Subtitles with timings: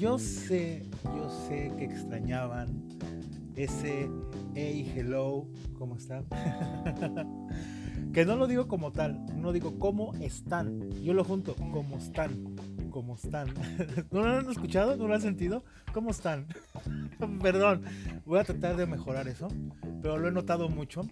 [0.00, 2.88] yo sé, yo sé que extrañaban
[3.54, 4.08] ese
[4.54, 5.46] hey, hello,
[5.78, 6.24] ¿cómo están?
[8.14, 10.90] que no lo digo como tal, no digo cómo están.
[11.02, 12.56] Yo lo junto, ¿cómo están?
[12.90, 13.48] ¿Cómo están?
[14.10, 14.96] ¿No lo han escuchado?
[14.96, 15.64] ¿No lo han sentido?
[15.92, 16.46] ¿Cómo están?
[17.42, 17.82] Perdón,
[18.24, 19.48] voy a tratar de mejorar eso,
[20.00, 21.02] pero lo he notado mucho.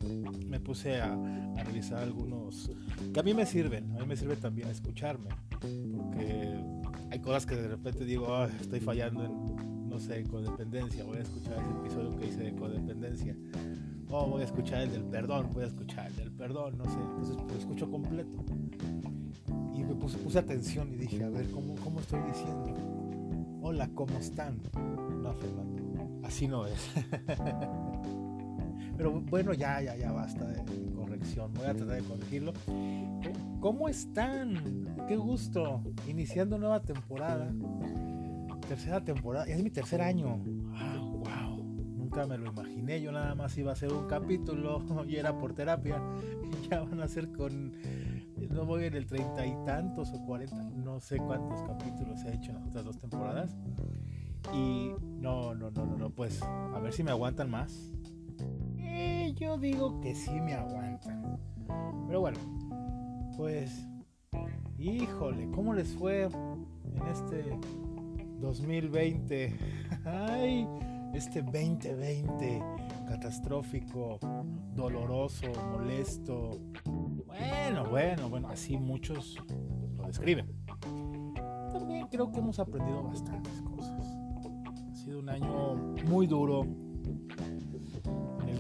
[0.46, 2.70] Me puse a, a, revisar algunos
[3.12, 6.58] que a mí me sirven, a mí me sirve también escucharme, porque
[7.10, 11.54] hay cosas que de repente digo, estoy fallando en, no sé, codependencia, voy a escuchar
[11.54, 13.36] ese episodio que hice de codependencia.
[14.10, 16.98] O voy a escuchar el del perdón, voy a escuchar el del perdón, no sé.
[16.98, 18.44] Entonces pues, lo escucho completo.
[19.74, 22.74] Y me puse, puse atención y dije, a ver, ¿cómo, ¿cómo estoy diciendo?
[23.62, 24.60] Hola, ¿cómo están?
[25.22, 26.20] No, Fernando.
[26.24, 26.90] Así no es.
[28.96, 30.64] Pero bueno, ya, ya, ya basta de
[30.94, 31.52] corrección.
[31.54, 32.52] Voy a tratar de corregirlo.
[33.60, 34.88] ¿Cómo están?
[35.08, 35.82] Qué gusto.
[36.06, 37.52] Iniciando nueva temporada.
[38.68, 39.46] Tercera temporada.
[39.46, 40.36] Es mi tercer año.
[40.36, 41.64] wow.
[41.96, 43.00] Nunca me lo imaginé.
[43.00, 46.00] Yo nada más iba a hacer un capítulo y era por terapia.
[46.70, 47.72] Ya van a ser con.
[48.50, 50.56] No voy en el treinta y tantos o cuarenta.
[50.56, 53.56] No sé cuántos capítulos he hecho en las otras dos temporadas.
[54.54, 56.10] Y no, no, no, no, no.
[56.10, 57.90] Pues a ver si me aguantan más
[59.34, 61.38] yo digo que sí me aguantan.
[62.06, 62.38] Pero bueno,
[63.36, 63.86] pues,
[64.78, 67.58] híjole, ¿cómo les fue en este
[68.40, 69.54] 2020?
[70.04, 70.66] Ay,
[71.14, 72.62] este 2020
[73.08, 74.18] catastrófico,
[74.74, 76.58] doloroso, molesto.
[77.26, 79.36] Bueno, bueno, bueno, así muchos
[79.96, 80.46] lo describen.
[81.72, 84.06] También creo que hemos aprendido bastantes cosas.
[84.90, 86.64] Ha sido un año muy duro,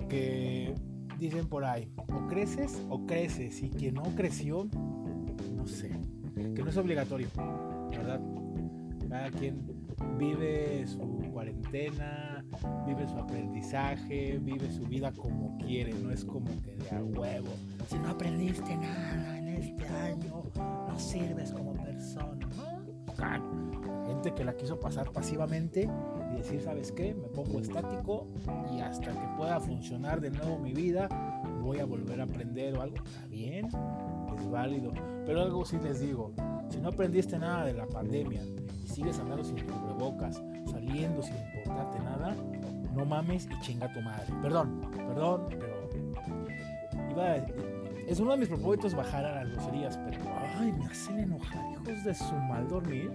[0.08, 0.74] que
[1.18, 4.66] dicen por ahí, o creces o creces, y quien no creció,
[5.54, 5.97] no sé,
[6.54, 7.28] que no es obligatorio,
[7.90, 8.20] ¿verdad?
[9.08, 9.78] Cada quien
[10.18, 10.98] vive su
[11.32, 12.44] cuarentena,
[12.86, 17.48] vive su aprendizaje, vive su vida como quiere, no es como que de a huevo.
[17.88, 22.48] Si no aprendiste nada en este año, no sirves como persona.
[24.06, 25.88] Gente que la quiso pasar pasivamente
[26.32, 27.14] y decir, ¿sabes qué?
[27.14, 28.28] Me pongo estático
[28.72, 31.08] y hasta que pueda funcionar de nuevo mi vida,
[31.62, 32.96] voy a volver a aprender o algo.
[32.96, 34.92] Está bien, es válido.
[35.28, 36.32] Pero algo sí les digo,
[36.70, 38.40] si no aprendiste nada de la pandemia
[38.82, 40.40] y sigues andando sin cubrebocas,
[40.70, 42.34] saliendo sin importarte nada,
[42.96, 44.32] no mames y chinga tu madre.
[44.40, 45.90] Perdón, perdón, pero
[47.10, 47.36] iba
[48.08, 50.18] es uno de mis propósitos bajar a las groserías, pero
[50.58, 53.12] ay, me hacen enojar, hijos de su mal dormir.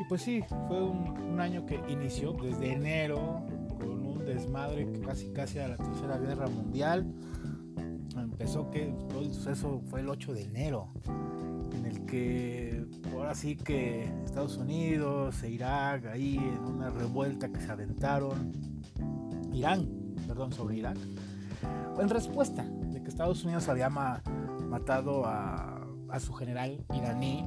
[0.00, 3.42] Y pues sí, fue un, año que inició desde enero
[3.78, 7.04] con un desmadre casi casi a la tercera guerra mundial.
[8.38, 10.88] Empezó que todo el suceso fue el 8 de enero,
[11.72, 17.58] en el que ahora sí que Estados Unidos e Irak, ahí en una revuelta que
[17.58, 18.52] se aventaron,
[19.54, 19.88] Irán,
[20.26, 20.98] perdón, sobre Irak,
[21.98, 25.86] en respuesta de que Estados Unidos había matado a,
[26.20, 27.42] su general iraní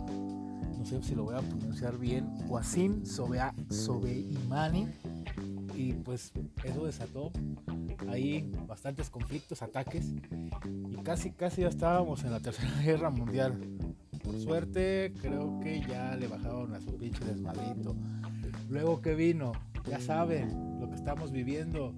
[0.79, 4.87] no sé si lo voy a pronunciar bien, Wasim Sobeimani.
[5.79, 6.33] Y pues
[6.65, 7.31] eso desató
[8.09, 10.13] ahí bastantes conflictos, ataques.
[10.89, 13.57] Y casi, casi ya estábamos en la Tercera Guerra Mundial.
[14.21, 17.95] Por suerte, creo que ya le bajaron a su pinche desmadrito.
[18.67, 19.53] Luego que vino,
[19.89, 21.95] ya saben lo que estamos viviendo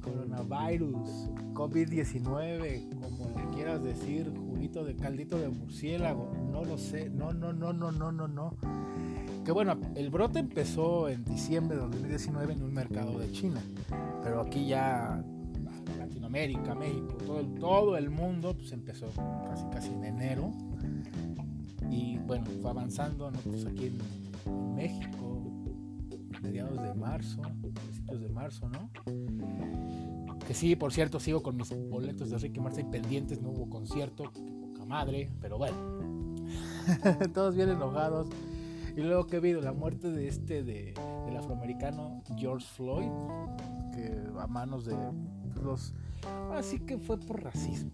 [0.00, 7.32] coronavirus, COVID-19, como le quieras decir, juguito de caldito de murciélago, no lo sé, no,
[7.32, 8.56] no, no, no, no, no, no.
[9.44, 13.60] Que bueno, el brote empezó en diciembre de 2019 en un mercado de China,
[14.22, 15.22] pero aquí ya
[15.98, 17.14] Latinoamérica, México,
[17.60, 19.06] todo el, mundo, pues empezó
[19.46, 20.50] casi casi en enero
[21.90, 23.86] y bueno, fue avanzando, nosotros aquí
[24.46, 25.42] en México,
[26.42, 28.90] mediados de marzo, principios de marzo, ¿no?
[30.46, 34.32] Que sí, por cierto, sigo con mis boletos de Ricky Martin pendientes, no hubo concierto,
[34.32, 35.76] poca madre, pero bueno.
[37.34, 38.28] Todos bien enojados.
[38.96, 40.94] Y luego que habido la muerte de este, de,
[41.26, 43.10] del afroamericano George Floyd,
[43.92, 44.96] que a manos de
[45.62, 45.94] los...
[46.52, 47.90] Así que fue por racismo.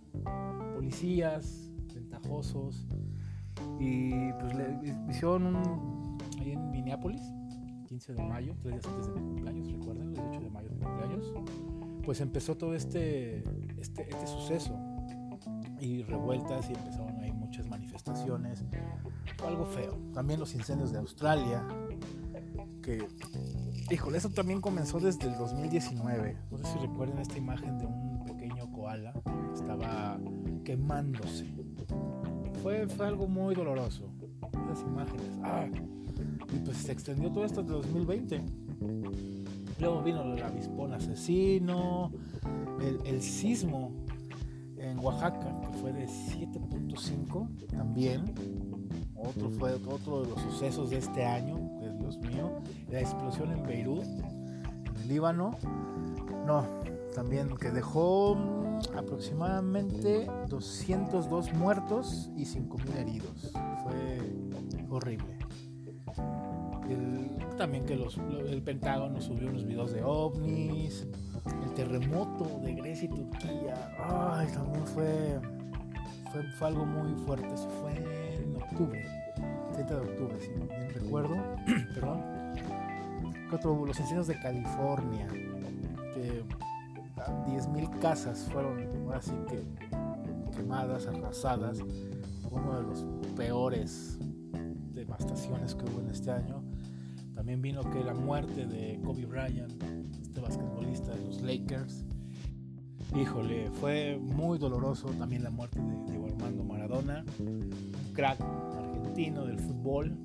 [0.75, 2.87] Policías, ventajosos.
[3.79, 6.19] Y pues le hicieron un...
[6.39, 7.23] ahí en Minneapolis,
[7.89, 10.75] 15 de mayo, tres días antes de mi cumpleaños, recuerden, el 18 de mayo de
[10.75, 11.33] mi cumpleaños
[12.11, 13.45] pues empezó todo este,
[13.79, 14.77] este, este, suceso
[15.81, 18.65] y revueltas y empezaron ahí muchas manifestaciones.
[19.47, 19.99] Algo feo.
[20.13, 21.67] También los incendios de Australia,
[22.83, 23.07] que,
[23.91, 26.37] híjole, eso también comenzó desde el 2019.
[26.51, 30.19] No sé si recuerden esta imagen de un pequeño koala que estaba
[30.65, 31.47] quemándose.
[32.63, 34.11] Fue, fue algo muy doloroso.
[34.73, 35.39] Esas imágenes.
[35.43, 35.67] Ah,
[36.53, 38.43] Y pues se extendió todo esto hasta 2020.
[39.81, 42.13] Luego vino el avispón asesino,
[42.81, 43.93] el, el sismo
[44.77, 48.25] en Oaxaca, que fue de 7.5 también.
[49.23, 52.51] Otro fue otro de los sucesos de este año, de Dios mío.
[52.91, 55.57] La explosión en Beirut, en el Líbano.
[56.47, 56.65] No,
[57.15, 58.37] también que dejó
[58.97, 63.53] aproximadamente 202 muertos y 5.000 heridos.
[63.83, 64.21] Fue
[64.91, 65.39] horrible.
[67.57, 68.19] también que los,
[68.49, 71.07] el Pentágono subió unos videos de ovnis,
[71.63, 75.41] el terremoto de Grecia y Turquía, ay, también fue,
[76.59, 77.49] fue, algo muy fuerte,
[77.80, 77.80] fue
[78.81, 79.05] octubre,
[79.75, 81.37] 30 de octubre, si bien recuerdo,
[81.95, 82.23] perdón.
[83.53, 85.27] Otro, los incendios de California,
[86.15, 86.45] que
[87.49, 88.79] 10.000 casas fueron
[89.13, 89.61] así que
[90.57, 91.81] quemadas, arrasadas,
[92.51, 93.07] uno de los
[93.37, 94.19] peores
[94.95, 96.63] devastaciones que hubo en este año.
[97.35, 99.83] También vino que la muerte de Kobe Bryant,
[100.23, 102.05] este basquetbolista de los Lakers.
[103.17, 107.71] Híjole, fue muy doloroso también la muerte de Diego Armando Maradona, un
[108.15, 108.39] crack
[109.15, 110.17] del fútbol.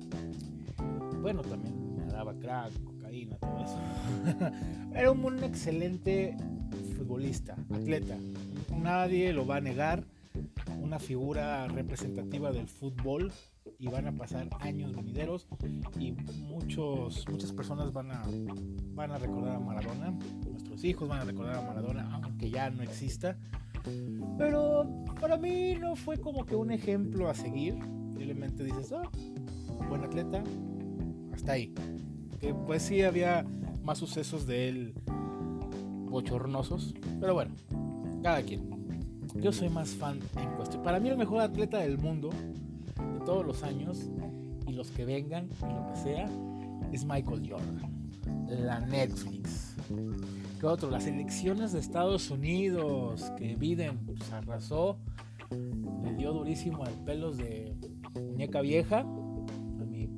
[1.20, 3.78] Bueno, también me daba crack, cocaína, todo eso.
[4.94, 6.36] Era un excelente
[6.96, 8.16] futbolista, atleta.
[8.76, 10.04] Nadie lo va a negar.
[10.80, 13.32] Una figura representativa del fútbol
[13.78, 15.48] y van a pasar años venideros
[15.98, 16.12] y
[16.42, 18.22] muchos, muchas personas van a,
[18.94, 20.16] van a recordar a Maradona,
[20.48, 23.36] nuestros hijos van a recordar a Maradona, aunque ya no exista.
[24.38, 27.78] Pero para mí no fue como que un ejemplo a seguir.
[28.16, 29.02] Simplemente dices, oh,
[29.88, 30.42] buen atleta,
[31.34, 31.74] hasta ahí.
[32.40, 33.44] Que pues sí había
[33.82, 34.94] más sucesos de él
[36.08, 37.54] bochornosos, pero bueno,
[38.22, 38.70] cada quien.
[39.34, 40.82] Yo soy más fan en cuestión.
[40.82, 42.30] Para mí el mejor atleta del mundo
[43.26, 44.08] todos los años
[44.66, 46.30] y los que vengan y lo que sea
[46.92, 48.10] es Michael Jordan,
[48.48, 49.76] la Netflix.
[50.58, 50.90] ¿Qué otro?
[50.90, 54.96] Las elecciones de Estados Unidos que Biden pues, arrasó,
[55.50, 57.76] le dio durísimo al pelos de
[58.20, 60.08] muñeca vieja, a mi,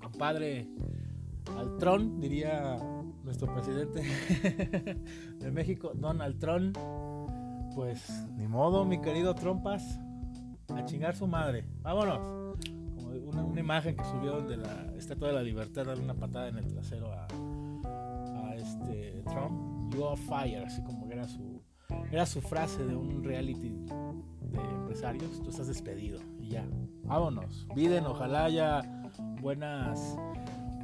[0.00, 0.68] compadre,
[1.56, 2.76] al Trump, diría
[3.24, 4.02] nuestro presidente
[5.38, 6.76] de México, Donald Trump.
[7.74, 10.00] Pues ni modo, mi querido Trompas,
[10.74, 11.64] a chingar su madre.
[11.82, 12.40] Vámonos
[13.24, 16.66] una, imagen que subió donde la Estatua de la Libertad darle una patada en el
[16.66, 17.26] trasero a,
[18.46, 19.94] a este Trump.
[19.94, 21.62] You are fire, así como era su,
[22.10, 23.74] era su frase de un reality
[24.58, 25.42] de empresarios.
[25.42, 26.66] Tú estás despedido y ya.
[27.04, 27.66] Vámonos.
[27.74, 28.82] Biden, ojalá haya
[29.40, 30.16] buenas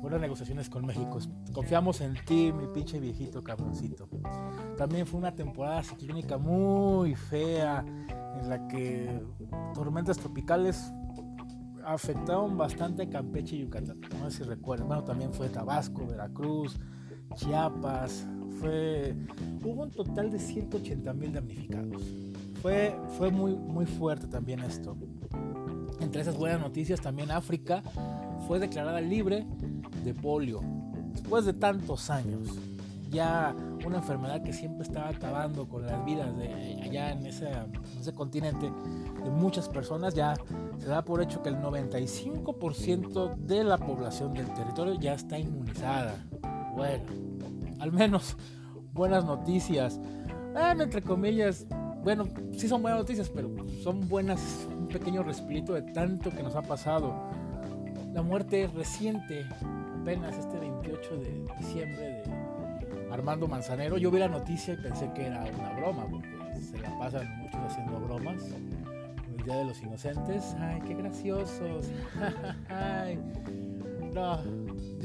[0.00, 1.18] buenas negociaciones con México.
[1.52, 4.08] Confiamos en ti, mi pinche viejito cabroncito.
[4.76, 7.84] También fue una temporada ciclónica muy fea
[8.40, 9.20] en la que
[9.74, 10.92] tormentas tropicales
[11.84, 14.00] afectaron bastante Campeche y Yucatán.
[14.20, 14.88] No sé si recuerdan.
[14.88, 16.78] Bueno, también fue Tabasco, Veracruz,
[17.34, 18.26] Chiapas.
[18.60, 19.14] Fue,
[19.64, 22.02] hubo un total de 180 mil damnificados.
[23.16, 24.96] Fue, muy, muy fuerte también esto.
[26.00, 27.80] Entre esas buenas noticias, también África
[28.48, 29.46] fue declarada libre
[30.02, 30.62] de polio.
[31.12, 32.58] Después de tantos años,
[33.08, 33.54] ya
[33.86, 36.48] una enfermedad que siempre estaba acabando con las vidas de
[36.82, 40.34] allá en ese, en ese continente de muchas personas, ya
[40.78, 46.16] se da por hecho que el 95% de la población del territorio ya está inmunizada.
[46.74, 47.04] Bueno,
[47.78, 48.36] al menos
[48.92, 50.00] buenas noticias.
[50.80, 51.64] entre comillas,
[52.06, 53.50] bueno, sí son buenas noticias, pero
[53.82, 57.12] son buenas, un pequeño respiro de tanto que nos ha pasado.
[58.12, 59.44] La muerte reciente,
[60.02, 65.26] apenas este 28 de diciembre de Armando Manzanero, yo vi la noticia y pensé que
[65.26, 66.28] era una broma, porque
[66.60, 68.40] se la pasan muchos haciendo bromas
[69.44, 70.54] Día de los Inocentes.
[70.60, 71.90] Ay, qué graciosos.
[74.14, 74.38] No,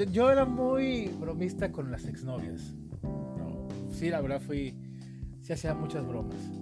[0.10, 2.74] yo, era muy bromista con las exnovias.
[3.03, 4.74] No, sí, la verdad fui,
[5.41, 6.61] sí hacía muchas bromas.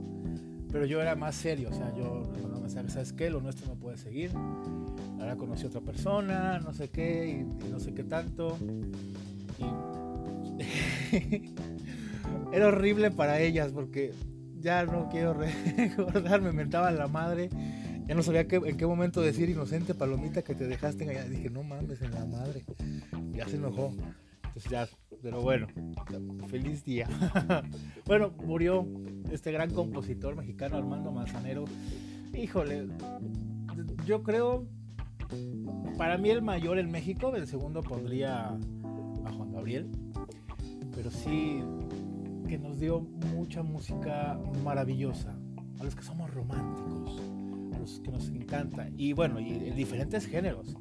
[0.71, 3.29] Pero yo era más serio, o sea, yo no me sabes, ¿sabes qué?
[3.29, 4.31] Lo nuestro no puede seguir.
[5.19, 8.57] Ahora conocí a otra persona, no sé qué, y, no sé qué tanto.
[12.53, 14.13] era horrible para ellas porque
[14.59, 15.33] ya no quiero
[15.77, 17.49] recordar, me mentaba la madre.
[18.07, 21.25] Ya no sabía en qué momento decir inocente palomita que te dejaste allá.
[21.25, 22.63] Dije, no mames, en la madre.
[23.33, 23.93] Ya se enojó.
[24.45, 24.87] Entonces ya,
[25.21, 25.67] pero bueno,
[26.47, 27.07] feliz día.
[28.05, 28.87] bueno, murió
[29.31, 31.65] este gran compositor mexicano Armando Manzanero.
[32.33, 32.87] Híjole,
[34.05, 34.65] yo creo,
[35.97, 39.89] para mí el mayor en México, el segundo pondría a Juan Gabriel.
[40.95, 41.61] Pero sí,
[42.47, 43.01] que nos dio
[43.33, 45.35] mucha música maravillosa.
[45.79, 47.21] A los que somos románticos,
[47.73, 48.89] a los que nos encanta.
[48.97, 50.75] Y bueno, y en diferentes géneros.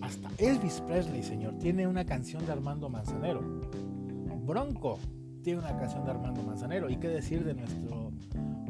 [0.00, 3.40] Hasta Elvis Presley, señor, tiene una canción de Armando Manzanero.
[4.44, 4.98] Bronco
[5.42, 6.88] tiene una canción de Armando Manzanero.
[6.88, 8.12] ¿Y qué decir de nuestro,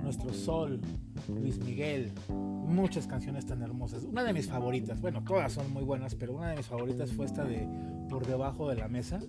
[0.03, 0.81] nuestro sol,
[1.29, 2.13] Luis Miguel?
[2.29, 4.05] Muchas canciones tan hermosas.
[4.05, 7.27] Una de mis favoritas, bueno, todas son muy buenas, pero una de mis favoritas fue
[7.27, 7.69] esta de
[8.09, 9.21] Por debajo de la mesa.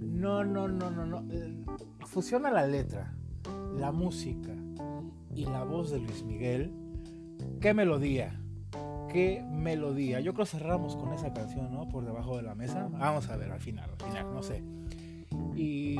[0.00, 1.24] No, no, no, no, no.
[1.30, 1.64] Eh,
[2.06, 3.14] fusiona la letra,
[3.78, 4.52] la música
[5.34, 6.72] y la voz de Luis Miguel.
[7.60, 8.40] Qué melodía,
[9.12, 10.20] qué melodía.
[10.20, 11.88] Yo creo cerramos con esa canción, ¿no?
[11.88, 12.88] Por debajo de la mesa.
[12.90, 14.62] Vamos a ver al final, al final, no sé.
[15.54, 15.96] Y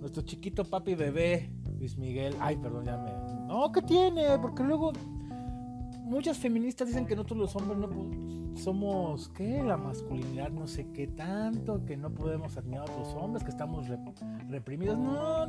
[0.00, 2.34] nuestro chiquito papi bebé, Luis Miguel.
[2.40, 3.12] Ay, perdón, ya me.
[3.46, 4.38] No, ¿qué tiene?
[4.38, 4.92] Porque luego
[6.04, 7.88] muchas feministas dicen que nosotros los hombres no
[8.56, 9.62] somos, ¿qué?
[9.62, 13.86] La masculinidad, no sé qué tanto, que no podemos admirar a otros hombres, que estamos
[14.48, 14.98] reprimidos.
[14.98, 15.46] No,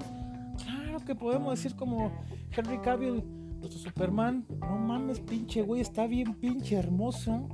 [0.63, 2.11] claro que podemos decir como
[2.55, 3.23] Henry Cavill,
[3.59, 4.45] nuestro Superman.
[4.59, 7.47] No mames, pinche güey, está bien pinche hermoso.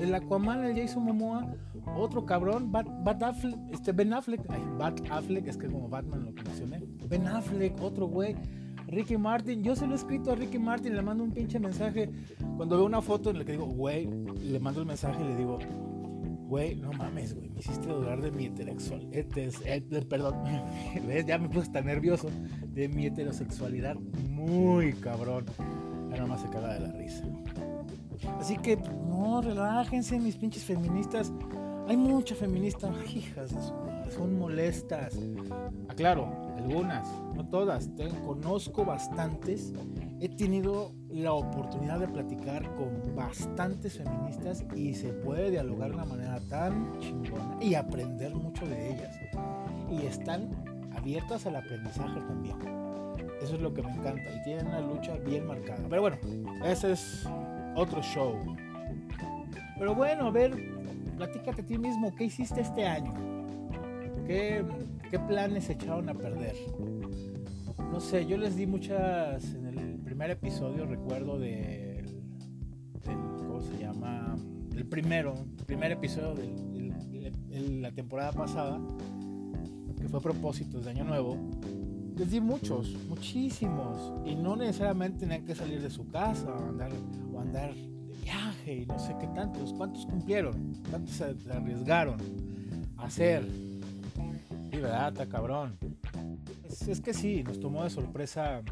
[0.00, 1.54] El Aquaman, el Jason Momoa,
[1.96, 2.72] otro cabrón,
[3.72, 6.82] este Ben Affleck, ay, Bat Affleck, es que como Batman lo que mencioné.
[7.08, 8.36] Ben Affleck, otro güey.
[8.86, 12.10] Ricky Martin, yo se lo he escrito a Ricky Martin, le mando un pinche mensaje.
[12.56, 14.08] Cuando veo una foto en la que digo, güey,
[14.40, 15.58] le mando el mensaje y le digo,
[16.48, 19.06] güey, no mames, güey, me hiciste dudar de mi heterosexual,
[20.08, 20.36] perdón,
[21.06, 21.26] ¿ves?
[21.26, 22.28] Ya me puse tan nervioso
[22.72, 23.96] de mi heterosexualidad,
[24.30, 25.44] muy cabrón.
[26.08, 27.22] Nada más se caga de la risa.
[28.40, 31.32] Así que, no, relájense, mis pinches feministas.
[31.86, 33.54] Hay muchas feministas, hijas
[34.10, 35.18] son molestas.
[35.88, 37.88] Aclaro, algunas, no todas.
[38.24, 39.72] conozco bastantes.
[40.20, 46.04] He tenido la oportunidad de platicar con bastantes feministas y se puede dialogar de una
[46.04, 49.16] manera tan chingona y aprender mucho de ellas.
[49.90, 50.50] Y están
[50.96, 52.56] abiertas al aprendizaje también.
[53.40, 55.80] Eso es lo que me encanta y tienen una lucha bien marcada.
[55.88, 56.16] Pero bueno,
[56.64, 57.28] ese es
[57.78, 58.34] otro show.
[59.78, 60.52] Pero bueno, a ver,
[61.16, 63.14] platícate a ti mismo, ¿qué hiciste este año?
[64.26, 64.64] ¿Qué,
[65.10, 66.56] qué planes se echaron a perder?
[67.90, 72.22] No sé, yo les di muchas en el primer episodio, recuerdo del,
[73.04, 74.36] ¿cómo se llama?
[74.76, 75.34] El primero,
[75.66, 78.80] primer episodio de la temporada pasada,
[80.00, 81.36] que fue a propósito de Año Nuevo,
[82.16, 84.12] les di muchos, muchísimos.
[84.26, 86.90] Y no necesariamente tenían que salir de su casa andar,
[87.48, 89.72] andar de viaje y no sé qué tantos.
[89.72, 90.74] ¿Cuántos cumplieron?
[90.90, 92.20] ¿Cuántos se arriesgaron
[92.96, 93.42] a hacer?
[94.70, 95.78] Y verdad, está cabrón.
[96.64, 98.62] Es, que sí, nos tomó de sorpresa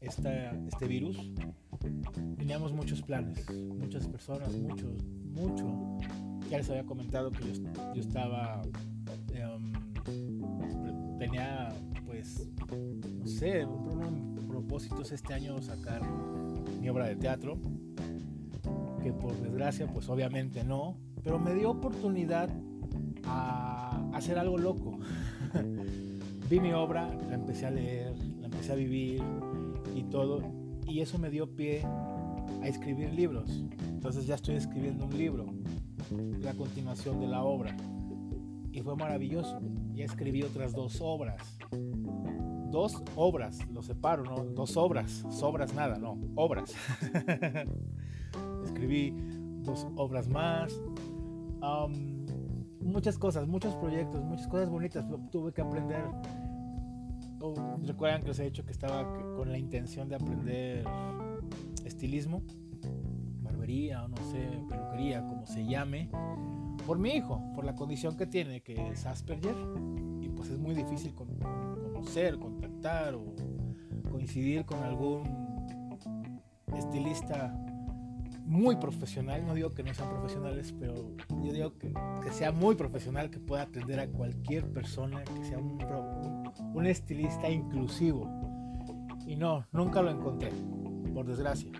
[0.00, 1.18] esta, este virus.
[2.36, 5.98] Teníamos muchos planes, muchas personas, muchos, mucho.
[6.48, 8.62] Ya les había comentado que yo, estaba,
[9.34, 9.72] em,
[11.18, 11.70] tenía
[12.06, 12.48] pues,
[13.18, 16.02] no sé, un propósito es este año sacar
[16.80, 17.58] mi obra de teatro,
[19.02, 22.48] que por desgracia, pues obviamente no, pero me dio oportunidad
[23.24, 24.98] a hacer algo loco.
[26.48, 29.22] Vi mi obra, la empecé a leer, la empecé a vivir
[29.94, 30.42] y todo,
[30.86, 33.64] y eso me dio pie a escribir libros.
[33.88, 35.46] Entonces ya estoy escribiendo un libro,
[36.40, 37.76] la continuación de la obra.
[38.70, 39.60] Y fue maravilloso.
[39.94, 41.58] Ya escribí otras dos obras
[42.72, 44.44] dos obras, lo separo, ¿no?
[44.44, 46.74] Dos obras, sobras nada, no, obras.
[48.64, 49.14] Escribí
[49.62, 50.80] dos obras más,
[52.80, 56.04] muchas cosas, muchos proyectos, muchas cosas bonitas, tuve que aprender.
[57.84, 59.04] Recuerdan que os he dicho que estaba
[59.36, 60.84] con la intención de aprender
[61.84, 62.42] estilismo,
[63.42, 66.08] barbería o no sé, peluquería, como se llame,
[66.86, 69.56] por mi hijo, por la condición que tiene, que es Asperger,
[70.20, 71.28] y pues es muy difícil con,
[71.82, 73.34] conocer, contactar o
[74.10, 75.24] coincidir con algún
[76.76, 77.54] estilista
[78.44, 80.94] muy profesional, no digo que no sean profesionales, pero
[81.42, 85.58] yo digo que, que sea muy profesional, que pueda atender a cualquier persona, que sea
[85.58, 85.78] un,
[86.74, 88.28] un, estilista inclusivo.
[89.26, 90.50] Y no, nunca lo encontré,
[91.14, 91.70] por desgracia.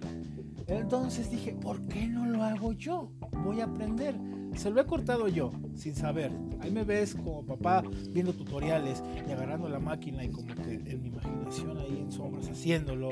[0.66, 3.10] Entonces dije, ¿por qué no lo hago yo?
[3.44, 4.14] Voy a aprender.
[4.54, 6.30] Se lo he cortado yo, sin saber.
[6.60, 11.02] Ahí me ves como papá viendo tutoriales y agarrando la máquina y como que en
[11.02, 13.10] mi imaginación ahí en sombras haciéndolo.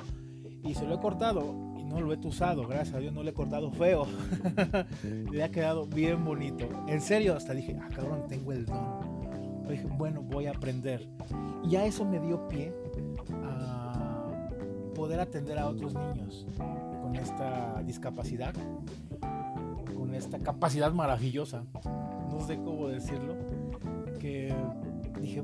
[0.62, 3.34] Y se lo he cortado no lo he usado, gracias a Dios no lo he
[3.34, 4.06] cortado feo.
[5.30, 6.68] Le ha quedado bien bonito.
[6.86, 9.66] En serio, hasta dije, ah cabrón, tengo el don.
[9.68, 11.06] dije, bueno, voy a aprender.
[11.68, 12.72] Y a eso me dio pie
[13.44, 14.30] a
[14.94, 16.46] poder atender a otros niños
[17.02, 18.54] con esta discapacidad
[20.20, 21.64] esta capacidad maravillosa,
[22.30, 23.34] no sé cómo decirlo,
[24.20, 24.54] que
[25.20, 25.42] dije,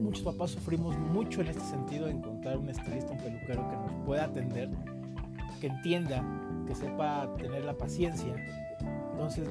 [0.00, 4.04] muchos papás sufrimos mucho en este sentido de encontrar un estilista, un peluquero que nos
[4.04, 4.68] pueda atender
[5.56, 6.22] que entienda,
[6.66, 8.34] que sepa tener la paciencia.
[9.12, 9.48] Entonces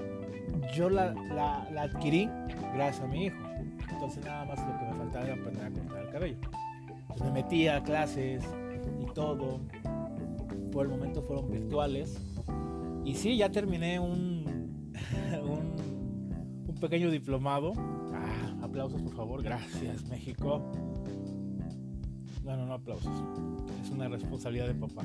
[0.75, 2.29] yo la, la, adquirí
[2.73, 3.37] gracias a mi hijo.
[3.91, 6.37] Entonces nada más lo que me faltaba era aprender a cortar el cabello.
[7.01, 8.43] Entonces me metí a clases
[9.01, 9.59] y todo.
[10.71, 12.17] Por el momento fueron virtuales.
[13.03, 14.91] Y sí, ya terminé un,
[15.43, 15.75] un,
[16.67, 17.73] un pequeño diplomado.
[18.13, 20.71] Ah, aplausos por favor, gracias México.
[22.43, 23.11] Bueno, no aplausos.
[23.83, 25.03] Es una responsabilidad de papá.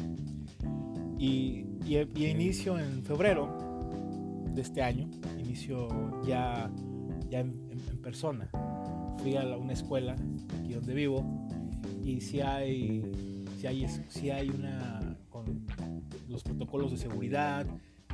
[1.21, 3.47] Y, y, inicio en febrero
[4.55, 5.07] de este año.
[5.39, 5.87] Inicio
[6.25, 6.71] ya,
[7.29, 7.69] ya en,
[8.03, 8.49] persona.
[9.19, 10.17] Fui a una escuela
[10.59, 11.23] aquí donde vivo.
[12.03, 15.67] Y si hay, si hay, si hay una con
[16.27, 17.67] los protocolos de seguridad,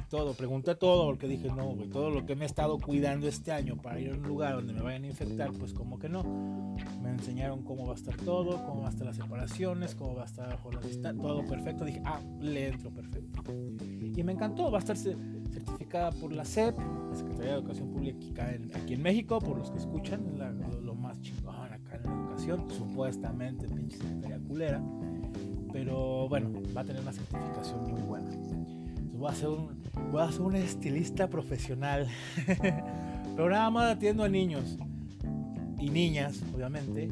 [0.08, 3.52] todo, pregunté todo porque dije, no, güey, todo lo que me he estado cuidando este
[3.52, 6.22] año para ir a un lugar donde me vayan a infectar, pues como que no.
[7.02, 10.22] Me enseñaron cómo va a estar todo, cómo va a estar las separaciones, cómo va
[10.22, 11.84] a estar bajo la distancia, todo perfecto.
[11.84, 13.42] Dije, ah, le entro perfecto.
[14.16, 18.56] Y me encantó, va a estar certificada por la SEP, la Secretaría de Educación Pública
[18.74, 20.38] aquí en México, por los que escuchan,
[20.82, 24.82] lo, más chingón acá en la educación, supuestamente, pinche secretaría culera.
[25.72, 28.30] Pero bueno, va a tener una certificación muy buena
[29.16, 32.08] voy a ser un, voy a ser un estilista profesional.
[33.36, 34.78] Pero nada más atiendo a niños
[35.78, 37.10] y niñas, obviamente,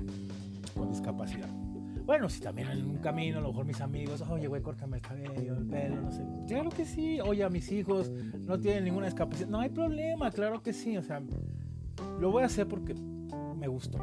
[0.75, 1.49] con discapacidad.
[2.07, 5.03] Bueno, si también en un camino, a lo mejor mis amigos, oye, güey, córtame el
[5.03, 6.23] cabello, el pelo, no sé.
[6.47, 7.19] Claro que sí.
[7.21, 9.49] Oye, mis hijos no tienen ninguna discapacidad.
[9.49, 10.99] No hay problema, claro que sí.
[10.99, 11.23] O sea,
[12.21, 13.99] lo voy a hacer porque me gustó.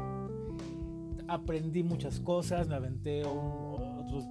[1.28, 3.22] Aprendí muchas cosas, me aventé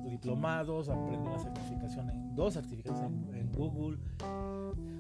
[0.03, 3.97] diplomados, aprendí una certificación en dos certificaciones en Google.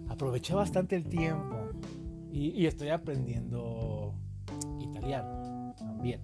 [0.09, 1.55] Aproveché bastante el tiempo
[2.31, 4.13] y, estoy aprendiendo
[4.79, 6.21] italiano también.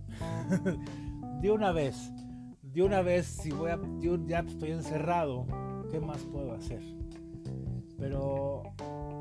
[1.42, 2.12] de una vez,
[2.62, 3.80] de una vez, si voy a,
[4.26, 5.46] ya estoy encerrado,
[5.92, 6.82] ¿qué más puedo hacer?
[7.98, 8.64] Pero,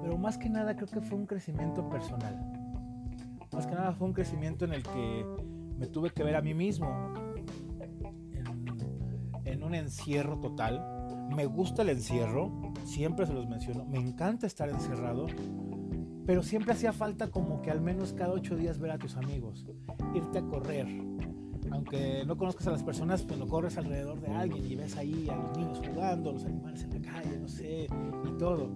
[0.02, 2.34] pero más que nada creo que fue un crecimiento personal.
[3.52, 5.24] Más que nada fue un crecimiento en el que
[5.78, 7.25] me tuve que ver a mí mismo
[9.46, 10.84] en, un encierro total.
[11.34, 12.52] Me gusta el encierro,
[12.84, 15.26] siempre se los menciono, me encanta estar encerrado,
[16.24, 19.66] pero siempre hacía falta como que al menos cada ocho días ver a tus amigos,
[20.14, 20.86] irte a correr.
[21.70, 25.28] Aunque no conozcas a las personas, pues no corres alrededor de alguien y ves ahí
[25.28, 27.88] a los niños jugando, los animales en la calle, no sé,
[28.24, 28.70] y todo.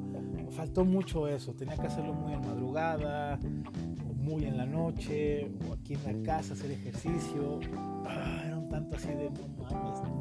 [0.50, 3.38] Faltó mucho eso, tenía que hacerlo muy en madrugada,
[4.16, 7.61] muy en la noche, o aquí en la casa hacer ejercicio.
[8.04, 10.19] Ah, era un tanto así de, no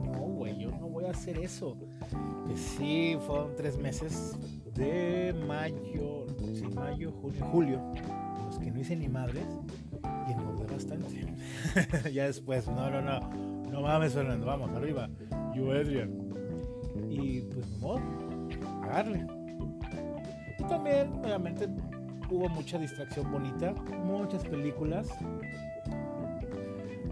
[1.09, 1.77] hacer eso
[2.47, 4.37] que sí fueron tres meses
[4.75, 7.93] de mayo, sí, mayo, junio, julio,
[8.45, 9.45] los que no hice ni madres
[10.27, 11.25] y engordé bastante.
[12.13, 13.19] ya después, no, no, no,
[13.71, 15.09] no mames, Fernando, vamos, arriba,
[15.55, 16.11] yo, Adrian.
[17.09, 18.01] Y pues, modo,
[18.83, 19.25] a darle.
[20.57, 21.67] Y también, obviamente,
[22.29, 25.07] hubo mucha distracción bonita, muchas películas.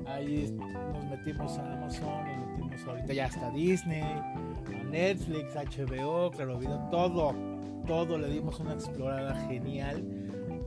[0.05, 0.55] Ahí
[0.93, 2.36] nos metimos a Amazon,
[2.77, 4.03] metimos ahorita ya hasta Disney
[4.91, 7.33] Netflix, HBO, Claro Video, todo,
[7.85, 10.03] todo le dimos una explorada genial.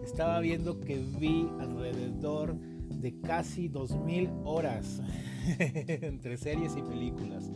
[0.05, 5.01] Estaba viendo que vi alrededor de casi 2000 horas
[5.59, 7.51] entre series y películas.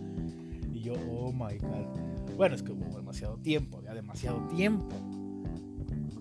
[0.72, 2.36] Y yo, oh my god.
[2.36, 4.94] Bueno, es que hubo demasiado tiempo, había demasiado tiempo.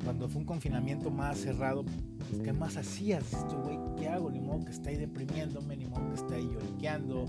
[0.04, 1.86] Cuando fue un confinamiento más cerrado,
[2.30, 3.24] pues, ¿qué más hacías?
[3.32, 4.30] Esto, güey, ¿qué hago?
[4.30, 7.26] Ni modo que esté ahí deprimiéndome, ni modo que esté ahí lloriqueando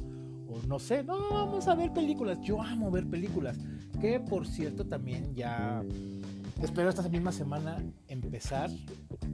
[0.67, 2.41] no sé, no, vamos a ver películas.
[2.43, 3.59] Yo amo ver películas.
[4.01, 5.83] Que por cierto también ya
[6.63, 8.71] espero esta misma semana empezar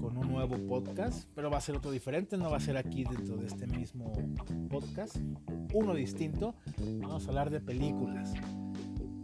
[0.01, 3.05] con un nuevo podcast, pero va a ser otro diferente, no va a ser aquí
[3.05, 4.13] dentro de este mismo
[4.69, 5.17] podcast,
[5.73, 6.55] uno distinto.
[7.01, 8.33] Vamos a hablar de películas,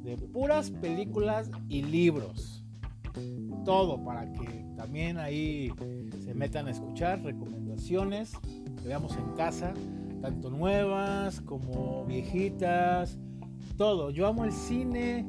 [0.03, 2.64] de puras películas y libros.
[3.64, 5.72] Todo para que también ahí
[6.22, 8.33] se metan a escuchar recomendaciones
[8.83, 9.72] que veamos en casa
[10.20, 13.18] tanto nuevas como viejitas,
[13.76, 14.11] todo.
[14.11, 15.24] Yo amo el cine,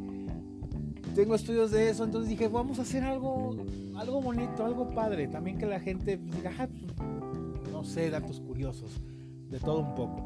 [1.15, 3.55] tengo estudios de eso, entonces dije, vamos a hacer algo,
[3.95, 5.27] algo bonito, algo padre.
[5.27, 9.01] También que la gente diga, pues, no sé, datos curiosos,
[9.49, 10.25] de todo un poco.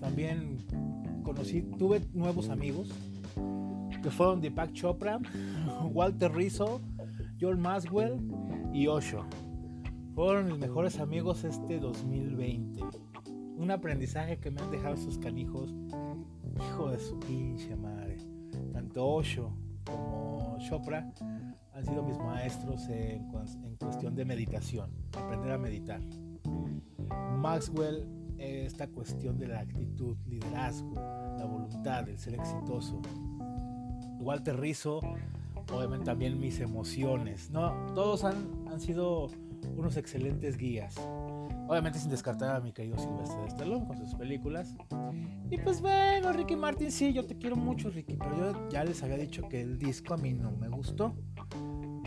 [0.00, 0.58] También
[1.22, 2.90] conocí, tuve nuevos amigos
[4.02, 5.20] que fueron Deepak Chopra,
[5.92, 6.80] Walter Rizzo,
[7.40, 8.20] John Maswell
[8.72, 9.24] y Osho.
[10.14, 12.82] Fueron mis mejores amigos este 2020
[13.56, 15.74] un aprendizaje que me han dejado sus canijos,
[16.56, 18.18] hijo de su pinche madre.
[18.72, 19.52] Tanto Osho
[19.84, 21.12] como Chopra
[21.74, 23.28] han sido mis maestros en,
[23.78, 26.00] cuestión de meditación, aprender a meditar.
[27.38, 28.06] Maxwell,
[28.38, 33.00] esta cuestión de la actitud, liderazgo, la voluntad, el ser exitoso.
[34.20, 35.00] Walter Rizzo,
[35.72, 37.50] obviamente también mis emociones.
[37.50, 39.28] No, todos han sido
[39.76, 40.96] unos excelentes guías.
[41.68, 44.74] Obviamente sin descartar a mi querido Silvestre Stallone con sus películas.
[45.50, 49.02] Y pues bueno, Ricky Martin, sí, yo te quiero mucho, Ricky, pero yo ya les
[49.02, 51.14] había dicho que el disco a mí no me gustó.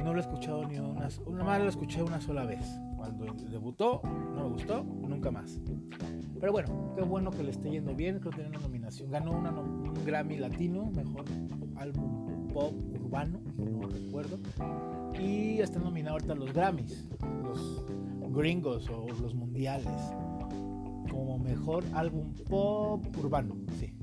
[0.04, 2.80] No lo he escuchado ni una, una más lo escuché una sola vez.
[2.96, 5.60] Cuando debutó, no me gustó, nunca más.
[6.40, 9.10] Pero bueno, qué bueno que le esté yendo bien, creo que tiene una nominación.
[9.10, 11.26] Ganó una, un Grammy Latino, mejor
[11.78, 14.38] álbum pop urbano, no recuerdo.
[15.20, 17.08] Y está nominado ahorita los Grammys,
[17.44, 17.84] los
[18.36, 19.88] gringos o los mundiales,
[21.10, 23.94] como mejor álbum pop urbano, sí.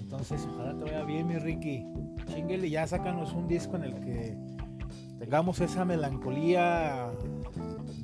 [0.00, 1.84] Entonces, ojalá te vaya bien, mi Ricky.
[2.26, 4.36] Chinguele, ya sácanos un disco en el que
[5.18, 7.10] tengamos esa melancolía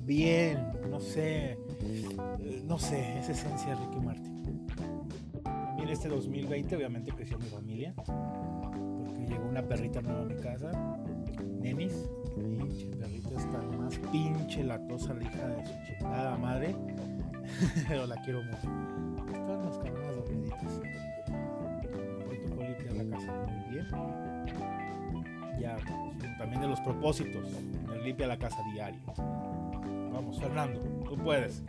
[0.04, 1.58] bien, no sé,
[2.66, 4.66] no sé, esa esencia de Ricky Martin.
[5.42, 10.70] También este 2020 obviamente creció mi familia, porque llegó una perrita nueva a mi casa,
[11.60, 16.76] Nenis, pinche perrita está más pinche latosa la hija de su chingada madre,
[17.88, 18.68] pero la quiero mucho.
[19.26, 20.80] Están las cabronas dormiditas.
[22.48, 23.86] Tocó limpiar la casa muy bien.
[25.60, 27.44] Ya, pues, también de los propósitos,
[27.88, 29.00] me limpia la casa diario.
[30.12, 31.64] Vamos, Fernando, tú puedes.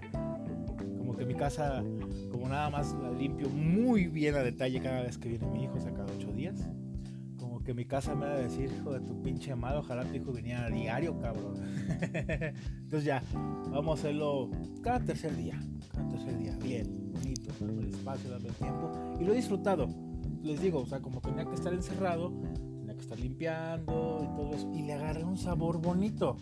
[0.97, 1.83] Como que mi casa,
[2.31, 5.75] como nada más la limpio muy bien a detalle cada vez que viene mi hijo,
[5.75, 6.67] o sea, cada ocho días.
[7.69, 10.31] Que mi casa me va a decir, hijo de tu pinche madre, ojalá tu hijo
[10.31, 11.53] viniera a diario, cabrón.
[12.01, 13.21] Entonces ya,
[13.69, 14.49] vamos a hacerlo
[14.81, 15.59] cada tercer día,
[15.93, 18.91] cada tercer día, bien, bonito, dando el espacio, dando el tiempo.
[19.19, 19.87] Y lo he disfrutado,
[20.41, 22.33] les digo, o sea, como tenía que estar encerrado,
[22.79, 24.71] tenía que estar limpiando y todo eso.
[24.73, 26.37] Y le agarré un sabor bonito.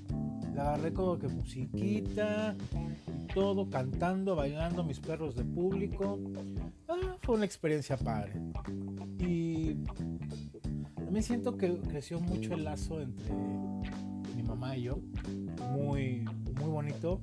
[0.54, 2.56] Le agarré como que musiquita,
[3.34, 6.18] todo, cantando, bailando, mis perros de público.
[6.88, 8.32] Ah, fue una experiencia padre.
[9.20, 9.76] Y
[11.18, 13.34] también siento que creció mucho el lazo entre
[14.36, 15.00] mi mamá y yo.
[15.72, 16.24] Muy,
[16.60, 17.22] muy bonito.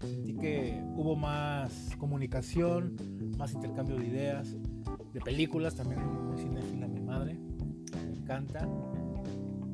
[0.00, 2.96] Sentí que hubo más comunicación,
[3.38, 4.56] más intercambio de ideas,
[5.12, 7.38] de películas, también muy cinéfila mi madre.
[7.94, 8.68] Me encanta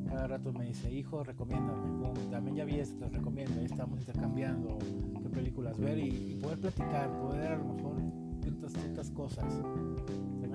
[0.07, 2.29] cada rato me dice, hijo, recomiéndame.
[2.29, 3.59] También ya vi esto, te recomiendo.
[3.59, 4.77] Ahí estamos intercambiando
[5.23, 7.95] qué películas ver y, y poder platicar, poder a lo mejor
[8.43, 9.61] ciertas, ciertas cosas.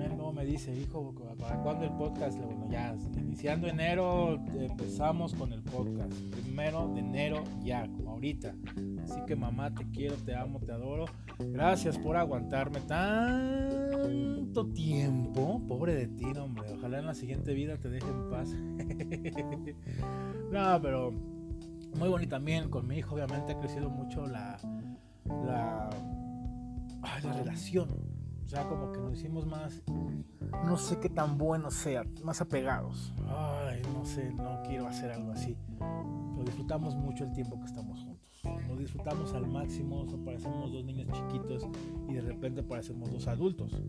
[0.03, 2.37] También luego me dice, hijo, ¿para cuándo el podcast?
[2.37, 6.13] Bueno, ya, iniciando enero empezamos con el podcast.
[6.33, 8.53] Primero de enero ya, como ahorita.
[9.05, 11.05] Así que mamá, te quiero, te amo, te adoro.
[11.39, 15.63] Gracias por aguantarme tanto tiempo.
[15.69, 16.73] Pobre de ti, hombre.
[16.73, 18.51] Ojalá en la siguiente vida te deje en paz.
[20.51, 21.13] no, pero
[21.97, 22.71] muy bonito también.
[22.71, 24.59] Con mi hijo, obviamente, ha crecido mucho la,
[25.29, 25.91] la
[27.23, 28.12] relación.
[28.45, 29.83] O sea, como que nos hicimos más,
[30.65, 33.13] no sé qué tan bueno sea, más apegados.
[33.29, 35.57] Ay, no sé, no quiero hacer algo así.
[35.79, 38.23] Pero disfrutamos mucho el tiempo que estamos juntos.
[38.69, 41.67] Lo disfrutamos al máximo, o parecemos dos niños chiquitos
[42.09, 43.81] y de repente parecemos dos adultos.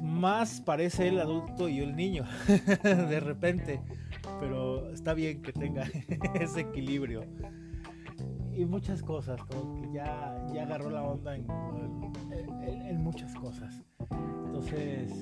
[0.00, 2.24] Más parece el adulto y yo el niño,
[2.82, 3.80] de repente.
[4.38, 5.84] Pero está bien que tenga
[6.34, 7.24] ese equilibrio.
[8.54, 11.46] Y muchas cosas, como que ya, ya agarró la onda en,
[12.62, 13.82] en, muchas cosas.
[14.46, 15.12] Entonces,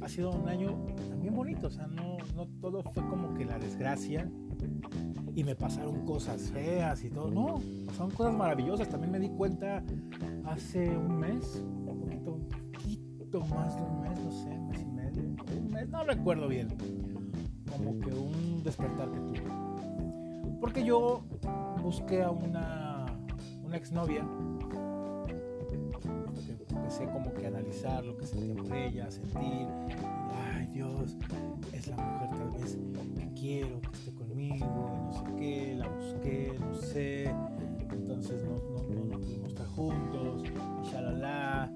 [0.00, 0.76] ha sido un año
[1.10, 4.28] también bonito, o sea, no, no todo fue como que la desgracia
[5.34, 9.82] y me pasaron cosas feas y todo, no, pasaron cosas maravillosas, también me di cuenta
[10.44, 14.80] hace un mes, un poquito, un poquito más de un mes, no sé, un mes
[14.80, 15.22] y medio,
[15.56, 16.68] un mes, no recuerdo bien,
[17.70, 19.42] como que un despertar que tuve.
[20.60, 21.22] Porque yo
[21.78, 23.06] busqué a una,
[23.72, 24.26] exnovia.
[26.70, 29.68] Empecé como que analizar lo que sentía por ella, sentir,
[30.54, 31.16] ay Dios,
[31.72, 32.78] es la mujer tal vez
[33.16, 37.34] que quiero, que esté conmigo, no sé qué, la busqué, no sé,
[37.90, 40.42] entonces no, no, no, no pudimos estar juntos,
[40.82, 41.70] y shalala,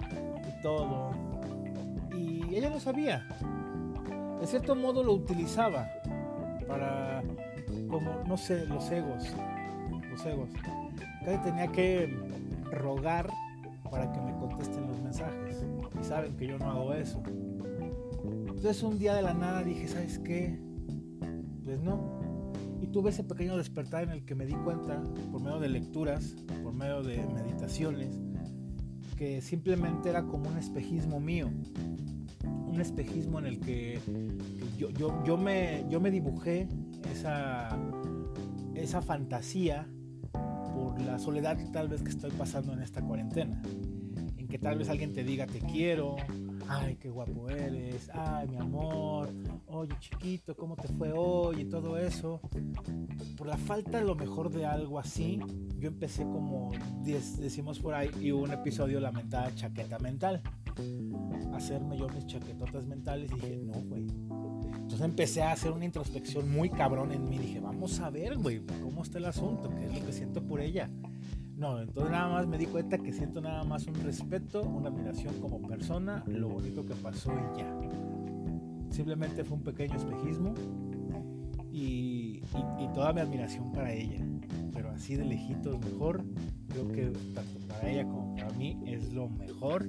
[0.47, 1.11] y todo.
[2.17, 3.27] Y ella lo sabía,
[4.39, 5.87] de cierto modo lo utilizaba
[6.67, 7.21] para,
[7.87, 9.33] como, no sé, los egos,
[10.25, 10.49] egos.
[11.25, 12.17] Casi tenía que
[12.71, 13.29] rogar
[13.89, 15.65] para que me contesten los mensajes.
[15.99, 17.21] Y saben que yo no hago eso.
[18.47, 20.59] Entonces un día de la nada dije, ¿sabes qué?
[21.63, 22.21] Pues no.
[22.81, 26.35] Y tuve ese pequeño despertar en el que me di cuenta, por medio de lecturas,
[26.63, 28.19] por medio de meditaciones,
[29.15, 31.49] que simplemente era como un espejismo mío.
[32.43, 36.67] Un espejismo en el que, que yo, yo, yo, me, yo me dibujé
[37.11, 37.77] esa,
[38.73, 39.87] esa fantasía
[41.05, 43.61] la soledad tal vez que estoy pasando en esta cuarentena.
[44.37, 46.15] En que tal vez alguien te diga te quiero,
[46.67, 49.29] ay, qué guapo eres, ay, mi amor,
[49.67, 51.61] oye, chiquito, ¿cómo te fue hoy?
[51.61, 52.39] Y todo eso.
[53.37, 55.39] Por la falta lo mejor de algo así,
[55.79, 56.71] yo empecé como
[57.03, 60.41] decimos por ahí, y hubo un episodio lamentada chaqueta mental.
[61.53, 64.05] Hacerme yo mis chaquetotas mentales y dije, no, güey.
[64.93, 67.39] Entonces empecé a hacer una introspección muy cabrón en mí.
[67.39, 70.61] Dije, vamos a ver, güey, cómo está el asunto, qué es lo que siento por
[70.61, 70.87] ella.
[71.57, 75.33] No, entonces nada más me di cuenta que siento nada más un respeto, una admiración
[75.41, 77.75] como persona, lo bonito que pasó y ya.
[78.91, 80.53] Simplemente fue un pequeño espejismo
[81.71, 82.43] y,
[82.93, 84.23] toda mi admiración para ella.
[84.73, 86.23] Pero así de lejitos mejor,
[86.67, 89.87] creo que tanto para ella como para mí es lo mejor.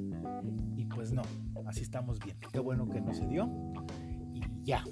[0.78, 1.20] Y pues no,
[1.66, 2.38] así estamos bien.
[2.50, 3.50] Qué bueno que no se dio
[4.64, 4.84] ya.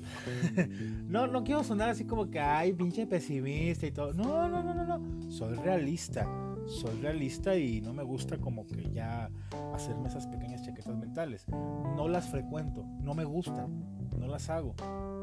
[1.08, 4.12] no, no quiero sonar así como que, ay, pinche pesimista y todo.
[4.12, 5.30] No, no, no, no, no.
[5.30, 6.26] Soy realista
[6.66, 9.30] soy realista y no me gusta como que ya
[9.74, 11.46] hacerme esas pequeñas chaquetas mentales.
[11.48, 14.74] No las frecuento, no me gustan, no las hago.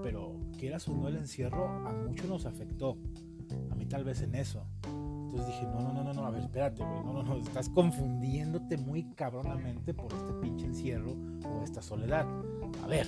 [0.03, 2.97] Pero quieras o no el encierro, a muchos nos afectó.
[3.71, 4.65] A mí tal vez en eso.
[4.83, 7.69] Entonces dije, no, no, no, no, no, a ver, espérate, güey, no, no, no, estás
[7.69, 12.27] confundiéndote muy cabronamente por este pinche encierro o esta soledad.
[12.83, 13.07] A ver,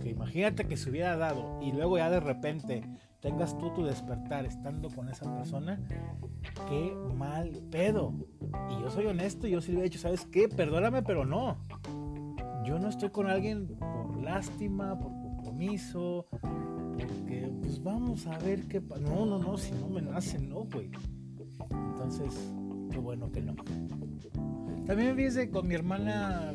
[0.00, 2.82] porque imagínate que se hubiera dado y luego ya de repente
[3.20, 5.78] tengas tú tu despertar estando con esa persona,
[6.70, 8.14] qué mal pedo.
[8.70, 10.48] Y yo soy honesto, yo sí le he dicho, ¿sabes qué?
[10.48, 11.58] Perdóname, pero no.
[12.64, 18.80] Yo no estoy con alguien por lástima, por compromiso, porque pues vamos a ver qué
[18.80, 19.02] pasa.
[19.02, 20.90] No, no, no, si no me nace, no, güey.
[21.70, 22.50] Entonces,
[22.90, 23.54] qué bueno que no.
[24.86, 26.54] También me con mi hermana,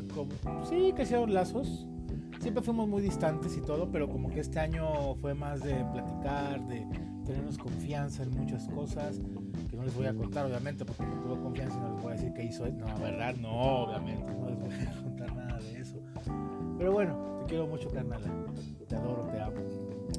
[0.68, 1.86] sí, que hicieron lazos
[2.46, 6.64] siempre fuimos muy distantes y todo, pero como que este año fue más de platicar,
[6.68, 6.86] de
[7.24, 9.20] tenernos confianza en muchas cosas,
[9.68, 12.12] que no les voy a contar obviamente, porque no tuve confianza y no les voy
[12.12, 12.64] a decir qué hizo.
[12.68, 16.00] No, verdad, no, obviamente, no les voy a contar nada de eso.
[16.78, 18.28] Pero bueno, te quiero mucho, carnala.
[18.86, 19.56] Te adoro, te amo.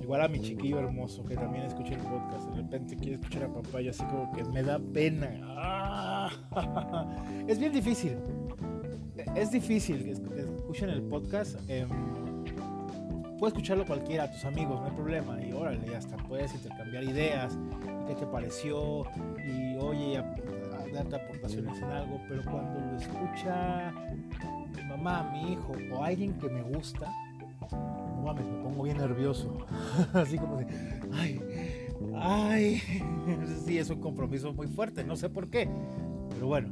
[0.03, 2.49] Igual a mi chiquillo hermoso que también escucha el podcast.
[2.49, 5.29] De repente quiere escuchar a papá y así como que me da pena.
[5.43, 6.29] ¡Ah!
[7.47, 8.17] Es bien difícil.
[9.35, 11.57] Es difícil que escuchen el podcast.
[11.69, 11.87] Eh,
[13.37, 15.41] puedes escucharlo cualquiera, tus amigos, no hay problema.
[15.43, 17.57] Y órale, hasta puedes intercambiar ideas,
[18.07, 19.05] qué te pareció,
[19.45, 20.23] y oye,
[20.93, 22.19] darte aportaciones en algo.
[22.27, 23.93] Pero cuando lo escucha
[24.75, 27.11] mi mamá, mi hijo o alguien que me gusta,
[27.71, 29.65] no mames, me pongo bien nervioso.
[30.13, 30.67] Así como de,
[31.13, 31.41] ay,
[32.15, 32.81] ay.
[33.65, 35.69] Sí, es un compromiso muy fuerte, no sé por qué.
[36.29, 36.69] Pero bueno.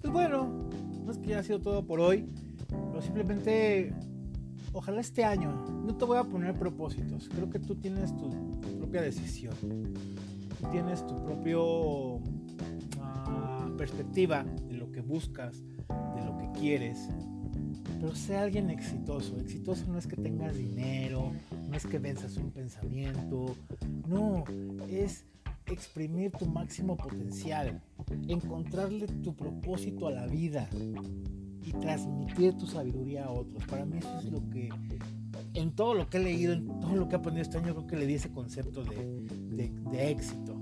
[0.00, 0.68] Pues bueno,
[1.04, 2.28] no es que ya ha sido todo por hoy,
[2.68, 3.92] pero simplemente
[4.76, 8.30] ojalá este año, no te voy a poner propósitos, creo que tú tienes tu,
[8.78, 9.54] propia decisión,
[10.70, 12.20] tienes tu propio
[13.00, 17.08] ah, perspectiva de lo que buscas, de lo que quieres,
[17.98, 19.38] pero sea alguien exitoso.
[19.40, 21.32] Exitoso no es que tengas dinero,
[21.68, 23.56] no es que venzas un pensamiento,
[24.06, 24.44] no,
[24.90, 25.24] es
[25.66, 27.80] exprimir tu máximo potencial,
[28.28, 30.68] encontrarle tu propósito a la vida,
[31.66, 33.64] y transmitir tu sabiduría a otros.
[33.66, 34.68] Para mí eso es lo que,
[35.54, 37.86] en todo lo que he leído, en todo lo que he aprendido este año, creo
[37.88, 40.54] que le di ese concepto de, de, éxito.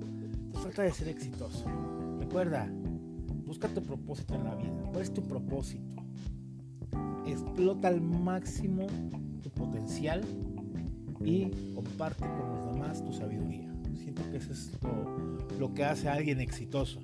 [0.54, 1.66] Se trata de ser exitoso.
[2.18, 2.66] Recuerda,
[3.44, 4.72] busca tu propósito en la vida.
[4.90, 5.84] ¿Cuál es tu propósito?
[7.26, 8.86] Explota al máximo
[9.42, 10.22] tu potencial
[11.22, 13.70] y comparte con los demás tu sabiduría.
[14.02, 17.00] Siento que eso es lo, lo que hace a alguien exitoso.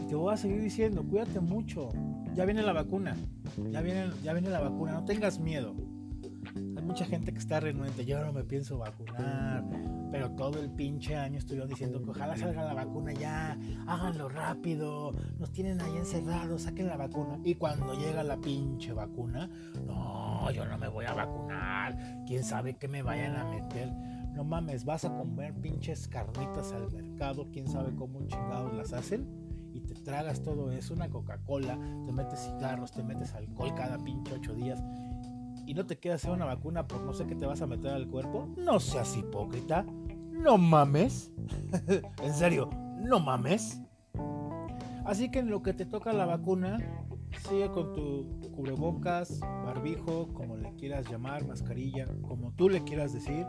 [0.00, 1.90] Y te voy a seguir diciendo, cuídate mucho,
[2.36, 3.16] ya viene la vacuna,
[3.70, 5.74] ya viene, ya viene la vacuna, no tengas miedo.
[6.54, 9.64] Hay mucha gente que está renuente, yo no me pienso vacunar,
[10.12, 15.12] pero todo el pinche año estuvieron diciendo que ojalá salga la vacuna ya, háganlo rápido,
[15.38, 17.40] nos tienen ahí encerrados, saquen la vacuna.
[17.42, 19.48] Y cuando llega la pinche vacuna,
[19.86, 21.96] no, yo no me voy a vacunar,
[22.26, 23.90] quién sabe qué me vayan a meter.
[24.34, 29.45] No mames, vas a comer pinches carnitas al mercado, quién sabe cómo chingados las hacen
[29.76, 34.32] y te tragas todo eso, una Coca-Cola, te metes cigarros, te metes alcohol cada pinche
[34.32, 34.82] ocho días
[35.66, 37.92] y no te quedas hacer una vacuna por no sé qué te vas a meter
[37.92, 39.84] al cuerpo, no seas hipócrita,
[40.30, 41.30] no mames,
[42.22, 43.82] en serio, no mames.
[45.04, 46.78] Así que en lo que te toca la vacuna,
[47.48, 53.46] sigue con tu cubrebocas, barbijo, como le quieras llamar, mascarilla, como tú le quieras decir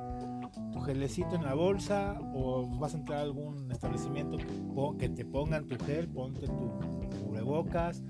[0.71, 4.37] tu gelecito en la bolsa o vas a entrar a algún establecimiento
[4.97, 6.79] que te pongan tu gel, ponte tu
[7.23, 8.03] cubrebocas,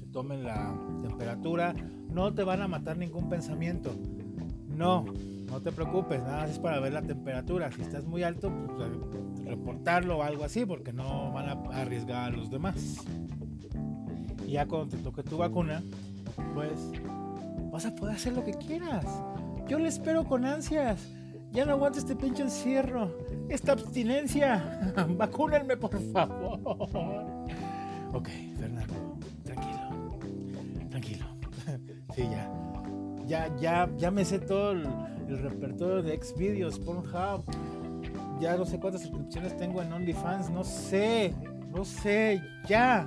[0.00, 1.74] te tomen la temperatura.
[2.10, 3.94] No te van a matar ningún pensamiento.
[4.76, 5.04] No,
[5.46, 7.70] no te preocupes, nada más es para ver la temperatura.
[7.72, 8.90] Si estás muy alto, pues
[9.44, 13.04] reportarlo o algo así, porque no van a arriesgar a los demás.
[14.46, 15.82] Y ya cuando te toque tu vacuna,
[16.54, 16.92] pues
[17.70, 19.06] vas a poder hacer lo que quieras.
[19.68, 21.08] Yo le espero con ansias.
[21.52, 23.10] Ya no aguanto este pinche encierro,
[23.50, 24.94] esta abstinencia.
[25.16, 26.58] Vacúnenme, por favor.
[28.14, 30.88] Ok, Fernando, tranquilo.
[30.90, 31.26] Tranquilo.
[32.14, 32.50] Sí, ya.
[33.26, 34.86] Ya, ya, ya me sé todo el,
[35.28, 37.42] repertorio de Xvideos, Pornhub.
[38.38, 40.50] Ya no sé cuántas suscripciones tengo en OnlyFans.
[40.50, 41.34] No sé.
[41.70, 42.42] No sé.
[42.68, 43.06] Ya.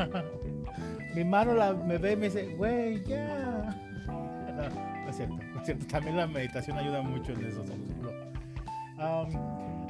[1.14, 3.76] Mi mano la, me ve y me dice, güey, ya.
[4.06, 5.45] No, es cierto.
[5.74, 7.64] También la meditación ayuda mucho en eso,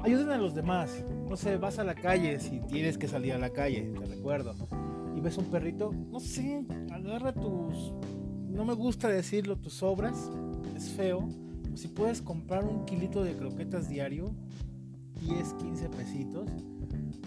[0.02, 1.04] ayuden a los demás.
[1.28, 4.54] No sé, vas a la calle si tienes que salir a la calle, te recuerdo.
[5.16, 7.92] Y ves un perrito, no sé, agarra tus.
[8.48, 10.30] No me gusta decirlo, tus obras.
[10.76, 11.28] Es feo.
[11.74, 14.32] Si puedes comprar un kilito de croquetas diario,
[15.20, 16.48] 10, 15 pesitos.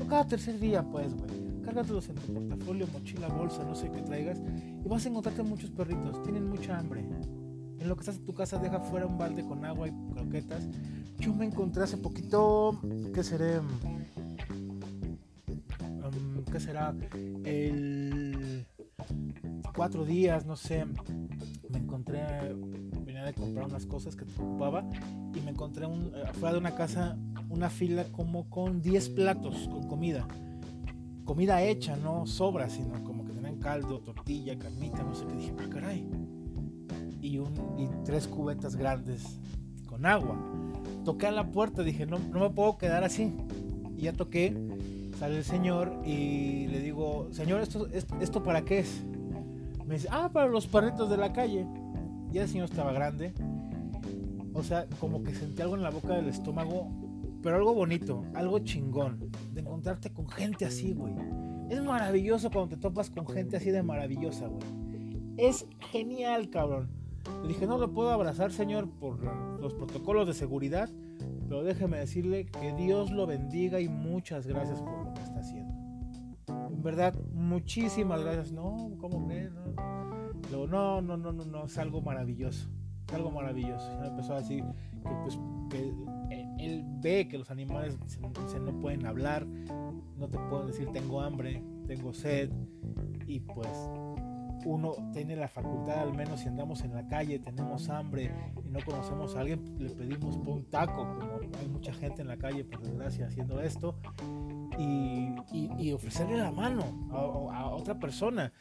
[0.02, 1.62] O cada tercer día, pues, güey.
[1.64, 4.42] Cárgatelos en tu portafolio, mochila, bolsa, no sé qué traigas.
[4.84, 6.24] Y vas a encontrarte muchos perritos.
[6.24, 7.04] Tienen mucha hambre.
[7.80, 10.68] En lo que estás en tu casa, deja fuera un balde con agua y croquetas.
[11.20, 12.80] Yo me encontré hace poquito,
[13.14, 13.60] ¿qué seré?
[13.60, 13.70] Um,
[16.52, 16.94] ¿Qué será?
[17.44, 18.66] El
[19.74, 20.86] cuatro días, no sé.
[21.70, 22.22] Me encontré,
[23.06, 24.84] venía de comprar unas cosas que te ocupaba
[25.34, 27.18] y me encontré un, afuera de una casa
[27.50, 30.28] una fila como con 10 platos con comida.
[31.26, 35.36] Comida hecha, no sobra, sino como que tenían caldo, tortilla, carnita, no sé qué.
[35.36, 36.08] Dije, ah, caray.
[37.22, 37.40] Y,
[38.06, 39.40] tres cubetas grandes
[39.88, 40.38] con agua.
[41.06, 43.34] Toqué a la puerta, dije, no, no me puedo quedar así.
[43.98, 44.56] Y ya toqué,
[45.18, 49.04] sale el señor y le digo, señor, ¿esto, esto, para qué es?
[49.86, 51.66] Me dice, ah, para los perritos de la calle.
[52.32, 53.34] Ya el señor estaba grande.
[54.54, 56.90] O sea, como que sentí algo en la boca del estómago
[57.42, 61.14] pero algo bonito, algo chingón, de encontrarte con gente así, güey.
[61.70, 64.62] Es maravilloso cuando te topas con gente así de maravillosa, güey.
[65.38, 66.90] Es genial, cabrón.
[67.42, 69.20] Le dije, no lo puedo abrazar, señor, por
[69.60, 70.90] los protocolos de seguridad,
[71.48, 75.74] pero déjeme decirle que Dios lo bendiga y muchas gracias por lo que está haciendo.
[76.48, 78.52] En verdad, muchísimas gracias.
[78.52, 79.52] No, ¿cómo crees?
[80.52, 82.70] No, no, no, no, no, no, es algo maravilloso.
[83.08, 83.92] Es algo maravilloso.
[83.94, 84.64] Y me empezó a decir
[85.04, 85.40] que, pues,
[85.70, 85.94] que
[86.60, 91.64] él ve que los animales se, no pueden hablar, no te pueden decir tengo hambre,
[91.88, 92.52] tengo sed,
[93.26, 93.68] y pues
[94.66, 98.32] uno tiene la facultad, al menos si andamos en la calle, tenemos hambre
[98.64, 102.38] y no conocemos a alguien, le pedimos un taco, como hay mucha gente en la
[102.38, 103.96] calle, por desgracia, haciendo esto,
[104.78, 108.54] y, ofrecerle la mano a, otra persona,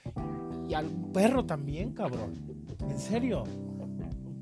[0.69, 2.35] y al perro también, cabrón,
[2.81, 3.45] en serio,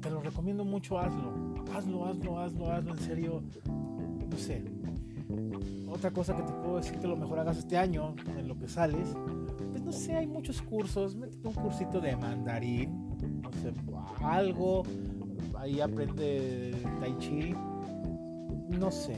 [0.01, 1.33] te lo recomiendo mucho, hazlo.
[1.75, 3.43] Hazlo, hazlo, hazlo, hazlo, en serio,
[4.31, 4.65] no sé.
[5.89, 8.69] Otra cosa que te puedo decir que lo mejor hagas este año, en lo que
[8.69, 9.17] sales,
[9.87, 13.73] no sé, hay muchos cursos, métete un cursito de mandarín, no sé,
[14.21, 14.83] algo,
[15.57, 17.55] ahí aprende tai chi,
[18.69, 19.17] no sé.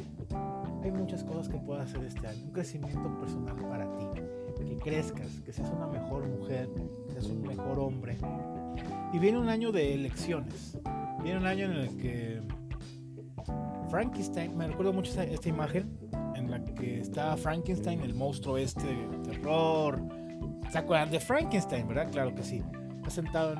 [0.84, 4.04] Hay muchas cosas que puedes hacer este año, un crecimiento personal para ti,
[4.58, 6.68] que crezcas, que seas una mejor mujer,
[7.06, 8.18] que seas un mejor hombre.
[9.14, 10.78] Y viene un año de elecciones
[11.22, 12.42] Viene un año en el que
[13.90, 15.98] Frankenstein, me recuerdo mucho esta, imagen
[16.36, 20.17] en la que está Frankenstein, el monstruo este de terror.
[20.70, 22.10] ¿Se acuerdan de Frankenstein, verdad?
[22.10, 22.62] Claro que sí.
[22.96, 23.58] Está sentado en,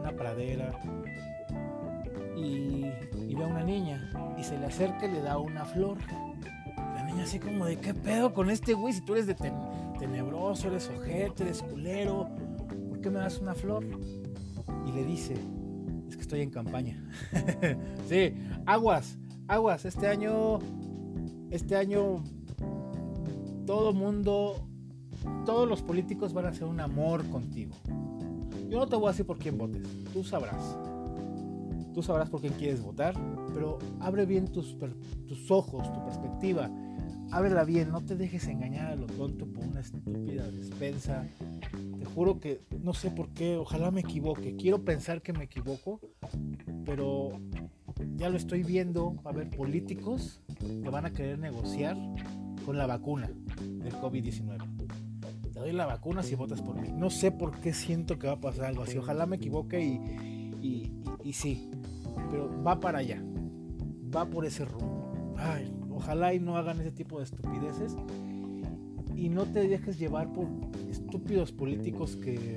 [0.00, 0.72] una pradera
[2.36, 2.82] y,
[3.34, 5.98] ve a una niña y se le acerca y le da una flor.
[6.76, 8.92] La niña así como de, ¿qué pedo con este güey?
[8.92, 9.34] Si tú eres de
[9.98, 12.28] tenebroso, eres ojete, eres culero,
[12.88, 13.84] ¿por qué me das una flor?
[14.86, 15.34] Y le dice,
[16.30, 17.02] estoy en campaña.
[18.08, 18.34] sí,
[18.66, 19.84] aguas, aguas.
[19.84, 20.60] Este año,
[21.50, 22.22] este año,
[23.66, 24.69] todo mundo,
[25.44, 27.74] todos los políticos van a hacer un amor contigo.
[28.68, 30.76] Yo no te voy a decir por quién votes, tú sabrás.
[31.92, 33.14] Tú sabrás por quién quieres votar,
[33.52, 34.76] pero abre bien tus,
[35.26, 36.70] tus ojos, tu perspectiva.
[37.32, 41.26] Ábrela bien, no te dejes engañar a lo tonto por una estúpida despensa
[42.00, 44.56] te juro que no sé por qué, ojalá me equivoque.
[44.56, 46.00] Quiero pensar que me equivoco,
[46.86, 47.38] pero
[48.16, 49.16] ya lo estoy viendo.
[49.16, 51.98] Va a haber políticos que van a querer negociar
[52.64, 53.30] con la vacuna
[53.60, 54.58] del COVID-19.
[55.60, 56.88] Doy la vacuna si votas por mí.
[56.90, 58.96] No sé por qué siento que va a pasar algo así.
[58.96, 60.90] Ojalá me equivoque y,
[61.22, 61.70] y, sí,
[62.30, 63.22] pero va para allá.
[64.16, 65.12] Va por ese rumbo.
[65.90, 67.94] ojalá y no hagan ese tipo de estupideces
[69.14, 70.46] y no te dejes llevar por
[70.88, 72.56] estúpidos políticos que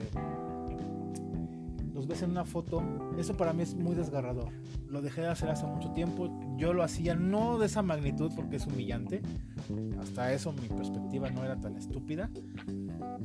[1.93, 2.81] los ves en una foto,
[3.17, 4.47] eso para mí es muy desgarrador.
[4.87, 8.57] Lo dejé de hacer hace mucho tiempo, yo lo hacía no de esa magnitud porque
[8.57, 9.21] es humillante,
[9.99, 12.29] hasta eso mi perspectiva no era tan estúpida,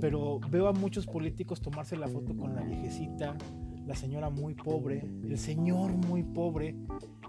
[0.00, 3.36] pero veo a muchos políticos tomarse la foto con la viejecita,
[3.86, 6.76] la señora muy pobre, el señor muy pobre,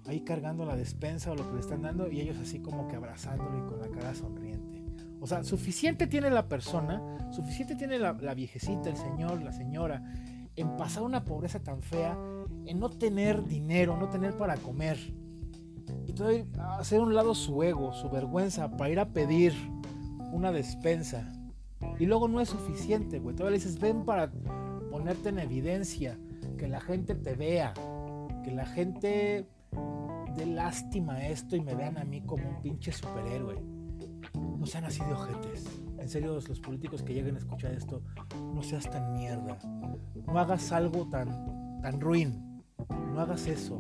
[0.08, 2.96] ahí cargando la despensa o lo que le están dando y ellos así como que
[2.96, 4.84] abrazándolo y con la cara sonriente.
[5.22, 10.04] O sea, suficiente tiene la persona, suficiente tiene la, la viejecita, el señor, la señora,
[10.56, 12.18] en pasar una pobreza tan fea,
[12.66, 14.98] en no tener dinero, no tener para comer.
[16.10, 16.44] Y todavía
[16.80, 19.54] hacer un lado su ego, su vergüenza, para ir a pedir
[20.32, 21.32] una despensa.
[22.00, 23.36] Y luego no es suficiente, güey.
[23.36, 24.32] Todavía le dices, ven para
[24.90, 26.18] ponerte en evidencia,
[26.58, 27.76] que la gente te vea,
[28.44, 29.48] que la gente
[30.36, 33.62] dé lástima esto y me vean a mí como un pinche superhéroe.
[34.34, 35.66] No sean así de ojetes.
[36.00, 38.02] En serio, los políticos que lleguen a escuchar esto,
[38.56, 39.60] no seas tan mierda.
[40.26, 42.64] No hagas algo tan, tan ruin.
[43.14, 43.80] No hagas eso.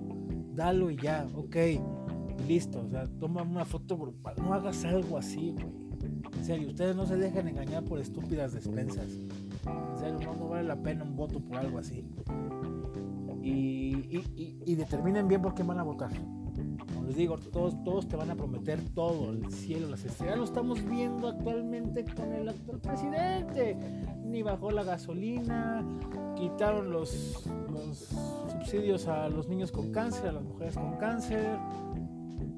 [0.53, 1.55] Dalo y ya, ok.
[2.47, 2.81] Listo.
[2.85, 4.13] O sea, toma una foto.
[4.37, 5.89] No hagas algo así, güey.
[6.37, 9.07] En serio, ustedes no se dejen engañar por estúpidas despensas.
[9.07, 12.05] En serio, no, vale la pena un voto por algo así.
[13.43, 14.23] Y,
[14.65, 16.11] y, determinen bien por qué van a votar.
[16.93, 20.37] Como les digo, todos, todos te van a prometer todo, el cielo, las estrellas.
[20.37, 23.77] Lo estamos viendo actualmente con el actual presidente.
[24.23, 25.83] Ni bajó la gasolina,
[26.37, 27.43] quitaron los
[28.51, 31.57] subsidios a los niños con cáncer, a las mujeres con cáncer.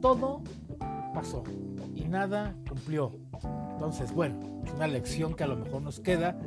[0.01, 0.41] Todo
[1.13, 1.43] pasó
[1.95, 3.11] y nada cumplió.
[3.73, 6.37] Entonces, bueno, es una lección que a lo mejor nos queda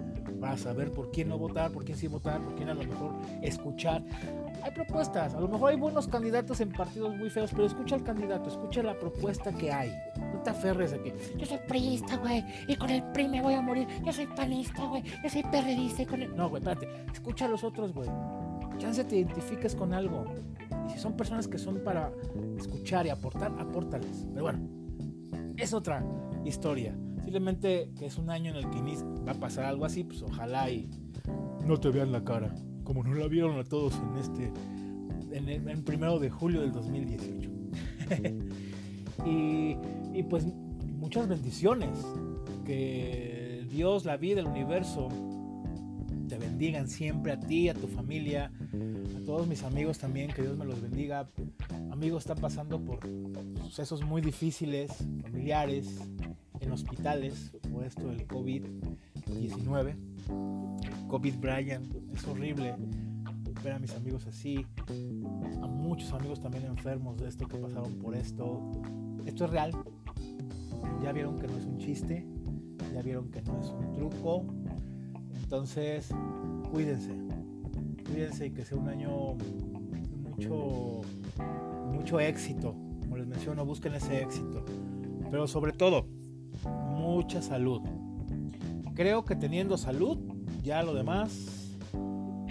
[0.41, 3.13] para saber por quién no votar, por quién sí votar, por quién a lo mejor
[3.43, 4.03] escuchar.
[4.63, 8.03] Hay propuestas, a lo mejor hay buenos candidatos en partidos muy feos, pero escucha al
[8.03, 9.93] candidato, escucha la propuesta que hay.
[10.33, 13.55] No te aferres a que yo soy priista, güey, y con el PRI me voy
[13.55, 13.87] a morir.
[14.05, 16.35] Yo soy panista, güey, yo soy perredista y con el...
[16.35, 18.09] No, güey, espérate, escucha a los otros, güey.
[18.79, 20.25] Chance te identifiques con algo.
[20.87, 22.13] Y si son personas que son para
[22.59, 24.27] escuchar y aportar, apórtales.
[24.33, 24.69] Pero bueno,
[25.57, 26.05] es otra
[26.45, 26.97] historia.
[27.23, 28.81] Simplemente que es un año en el que
[29.27, 30.91] va a pasar algo así, pues ojalá y
[31.67, 34.53] no te vean la cara, como no la vieron a todos en este,
[35.33, 37.51] en el primero de julio del 2018.
[39.27, 39.77] y,
[40.13, 41.99] y pues muchas bendiciones,
[42.65, 45.09] que Dios, la vida, el universo
[46.29, 48.51] te bendigan siempre a ti, a tu familia,
[49.25, 51.27] todos mis amigos también, que Dios me los bendiga.
[51.91, 53.01] Amigos están pasando por
[53.63, 56.01] sucesos muy difíciles, familiares,
[56.61, 59.97] en hospitales por esto del COVID-19.
[61.09, 62.75] COVID Brian, es horrible
[63.63, 64.67] ver a mis amigos así,
[65.63, 68.61] a muchos amigos también enfermos de esto que pasaron por esto.
[69.25, 69.73] Esto es real.
[71.03, 72.27] Ya vieron que no es un chiste,
[72.93, 74.45] ya vieron que no es un truco.
[75.43, 76.11] Entonces,
[76.71, 77.24] cuídense.
[78.07, 79.37] Cuídense y que sea un año
[80.23, 81.03] mucho
[82.05, 82.75] mucho éxito.
[83.01, 84.65] Como les menciono, busquen ese éxito.
[85.31, 86.07] Pero sobre todo,
[86.69, 87.81] mucha salud.
[88.95, 90.19] Creo que teniendo salud,
[90.63, 91.77] ya lo demás,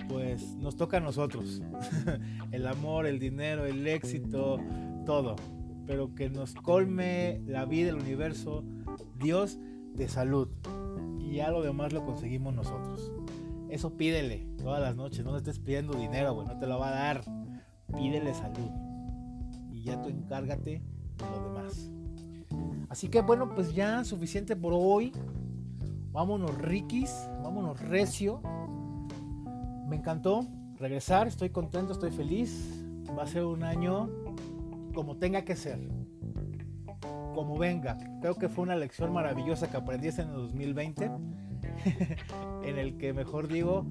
[0.10, 1.62] pues nos toca a nosotros.
[2.52, 4.60] el amor, el dinero, el éxito,
[5.06, 5.36] todo.
[5.86, 8.64] Pero que nos colme la vida, el universo,
[9.20, 9.60] Dios
[9.94, 10.50] de salud.
[11.20, 13.12] Y ya lo demás lo conseguimos nosotros.
[13.74, 15.26] Eso pídele todas las noches.
[15.26, 16.46] No le estés pidiendo dinero, güey.
[16.46, 17.22] No te lo va a dar.
[17.92, 18.70] Pídele salud.
[19.72, 20.84] Y ya tú encárgate
[21.18, 21.90] de lo demás.
[22.90, 25.12] Así que bueno, pues ya suficiente por hoy.
[26.12, 28.44] Vámonos riquis, vámonos recio.
[29.88, 30.46] Me encantó
[30.78, 32.86] regresar, estoy contento, estoy feliz.
[33.18, 34.08] Va a ser un año
[34.94, 35.80] como tenga que ser.
[37.34, 37.98] Como venga.
[38.22, 41.10] Creo que fue una lección maravillosa que aprendí en el 2020.
[42.64, 43.86] en el que mejor digo,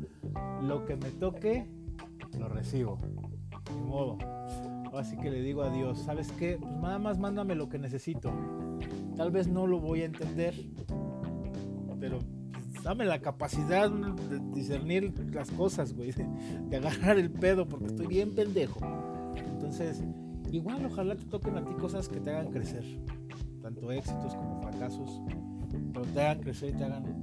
[0.63, 1.67] lo que me toque,
[2.39, 2.99] lo recibo.
[3.75, 4.19] Ni modo.
[4.95, 6.59] Así que le digo a Dios, ¿sabes qué?
[6.61, 8.31] Pues nada más mándame lo que necesito.
[9.17, 10.55] Tal vez no lo voy a entender,
[11.99, 12.19] pero
[12.53, 16.13] pues, dame la capacidad de discernir las cosas, güey.
[16.69, 18.81] De agarrar el pedo, porque estoy bien pendejo.
[19.37, 20.03] Entonces,
[20.51, 22.85] igual ojalá te toquen a ti cosas que te hagan crecer.
[23.63, 25.23] Tanto éxitos como fracasos.
[25.93, 27.22] Pero te hagan crecer y te hagan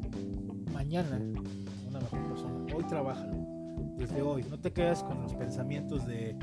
[0.79, 1.19] mañana
[1.89, 2.73] una mejor persona.
[2.73, 3.27] Hoy trabaja
[3.97, 4.45] Desde hoy.
[4.49, 6.37] No te quedes con los pensamientos de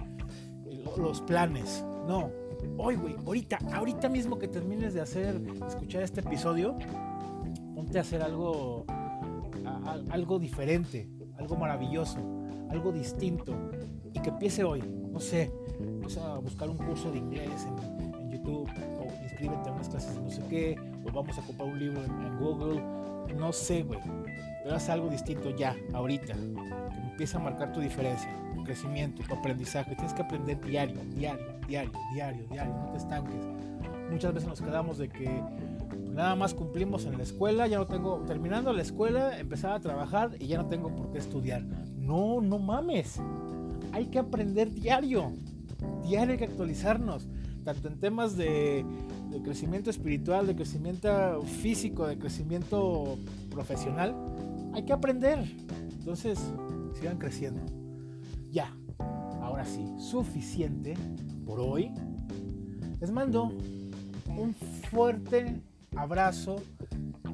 [0.99, 1.83] los planes.
[2.07, 2.31] No.
[2.77, 6.77] Hoy, güey, ahorita, ahorita mismo que termines de hacer, escuchar este episodio,
[7.75, 8.85] ponte a hacer algo,
[10.11, 11.09] algo diferente,
[11.39, 12.19] algo maravilloso,
[12.71, 13.55] algo distinto
[14.13, 14.83] y que empiece hoy.
[14.83, 18.69] No sé, empieza a buscar un curso de inglés en, YouTube
[19.01, 20.77] o inscríbete a unas clases de no sé qué
[21.07, 22.83] o vamos a comprar un libro en, Google,
[23.37, 24.01] no sé, güey.
[24.63, 29.35] Pero haz algo distinto ya, ahorita, que empieza a marcar tu diferencia, tu crecimiento, tu
[29.35, 29.95] aprendizaje.
[29.95, 33.47] Tienes que aprender diario, diario, diario, diario, diario, no te estanques.
[34.11, 35.43] Muchas veces nos quedamos de que
[36.17, 40.31] nada más cumplimos en la escuela, ya no tengo, terminando la escuela, empezar a trabajar
[40.39, 41.63] y ya no tengo por qué estudiar.
[41.99, 43.21] No, no mames.
[43.93, 45.33] Hay que aprender diario.
[46.03, 47.29] Diario hay que actualizarnos,
[47.65, 48.85] tanto en temas de,
[49.43, 53.19] crecimiento espiritual, de crecimiento físico, de crecimiento
[53.51, 54.15] profesional.
[54.75, 55.39] Hay que aprender.
[55.99, 56.39] Entonces,
[56.95, 57.61] sigan creciendo.
[58.51, 58.75] Ya,
[59.43, 60.95] ahora sí, suficiente
[61.45, 61.93] por hoy.
[63.01, 63.53] Les mando
[64.37, 64.55] un
[64.91, 65.61] fuerte
[65.97, 66.63] abrazo,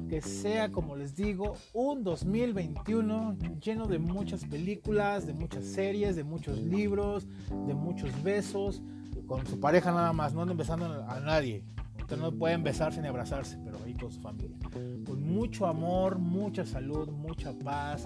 [0.09, 6.23] que sea, como les digo, un 2021 lleno de muchas películas, de muchas series, de
[6.23, 7.27] muchos libros,
[7.67, 8.81] de muchos besos,
[9.27, 11.63] con su pareja nada más, no anden besando a nadie.
[12.03, 14.57] Ustedes no pueden besarse ni abrazarse, pero ahí con su familia.
[15.05, 18.05] Con mucho amor, mucha salud, mucha paz,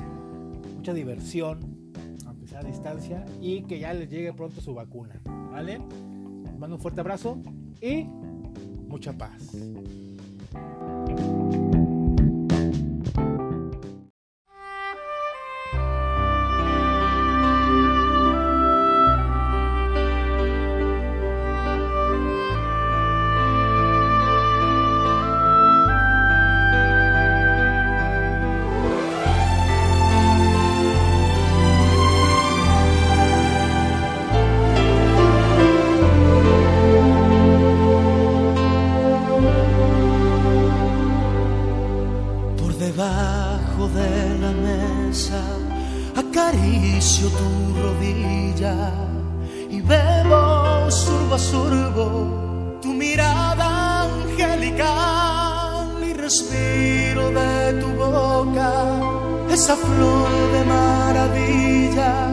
[0.76, 1.92] mucha diversión,
[2.28, 5.20] aunque sea a distancia, y que ya les llegue pronto su vacuna.
[5.52, 5.80] ¿Vale?
[6.44, 7.40] Les mando un fuerte abrazo
[7.82, 8.04] y
[8.88, 9.52] mucha paz.
[59.68, 62.30] esa flor de maravilla,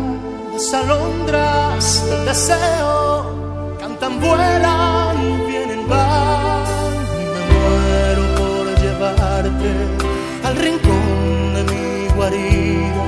[0.53, 5.17] las alondras del deseo cantan, vuelan,
[5.49, 6.95] vienen, van.
[7.21, 9.71] Y me muero por llevarte
[10.47, 13.05] al rincón de mi guarida,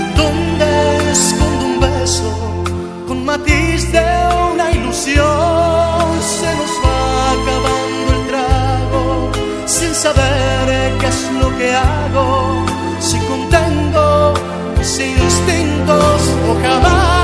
[0.00, 2.30] en donde escondo un beso
[3.08, 4.08] con matiz de
[4.52, 6.04] una ilusión.
[6.36, 9.30] Se nos va acabando el trago
[9.64, 12.71] sin saber qué es lo que hago
[13.02, 13.98] abrazado
[16.64, 17.21] a ti.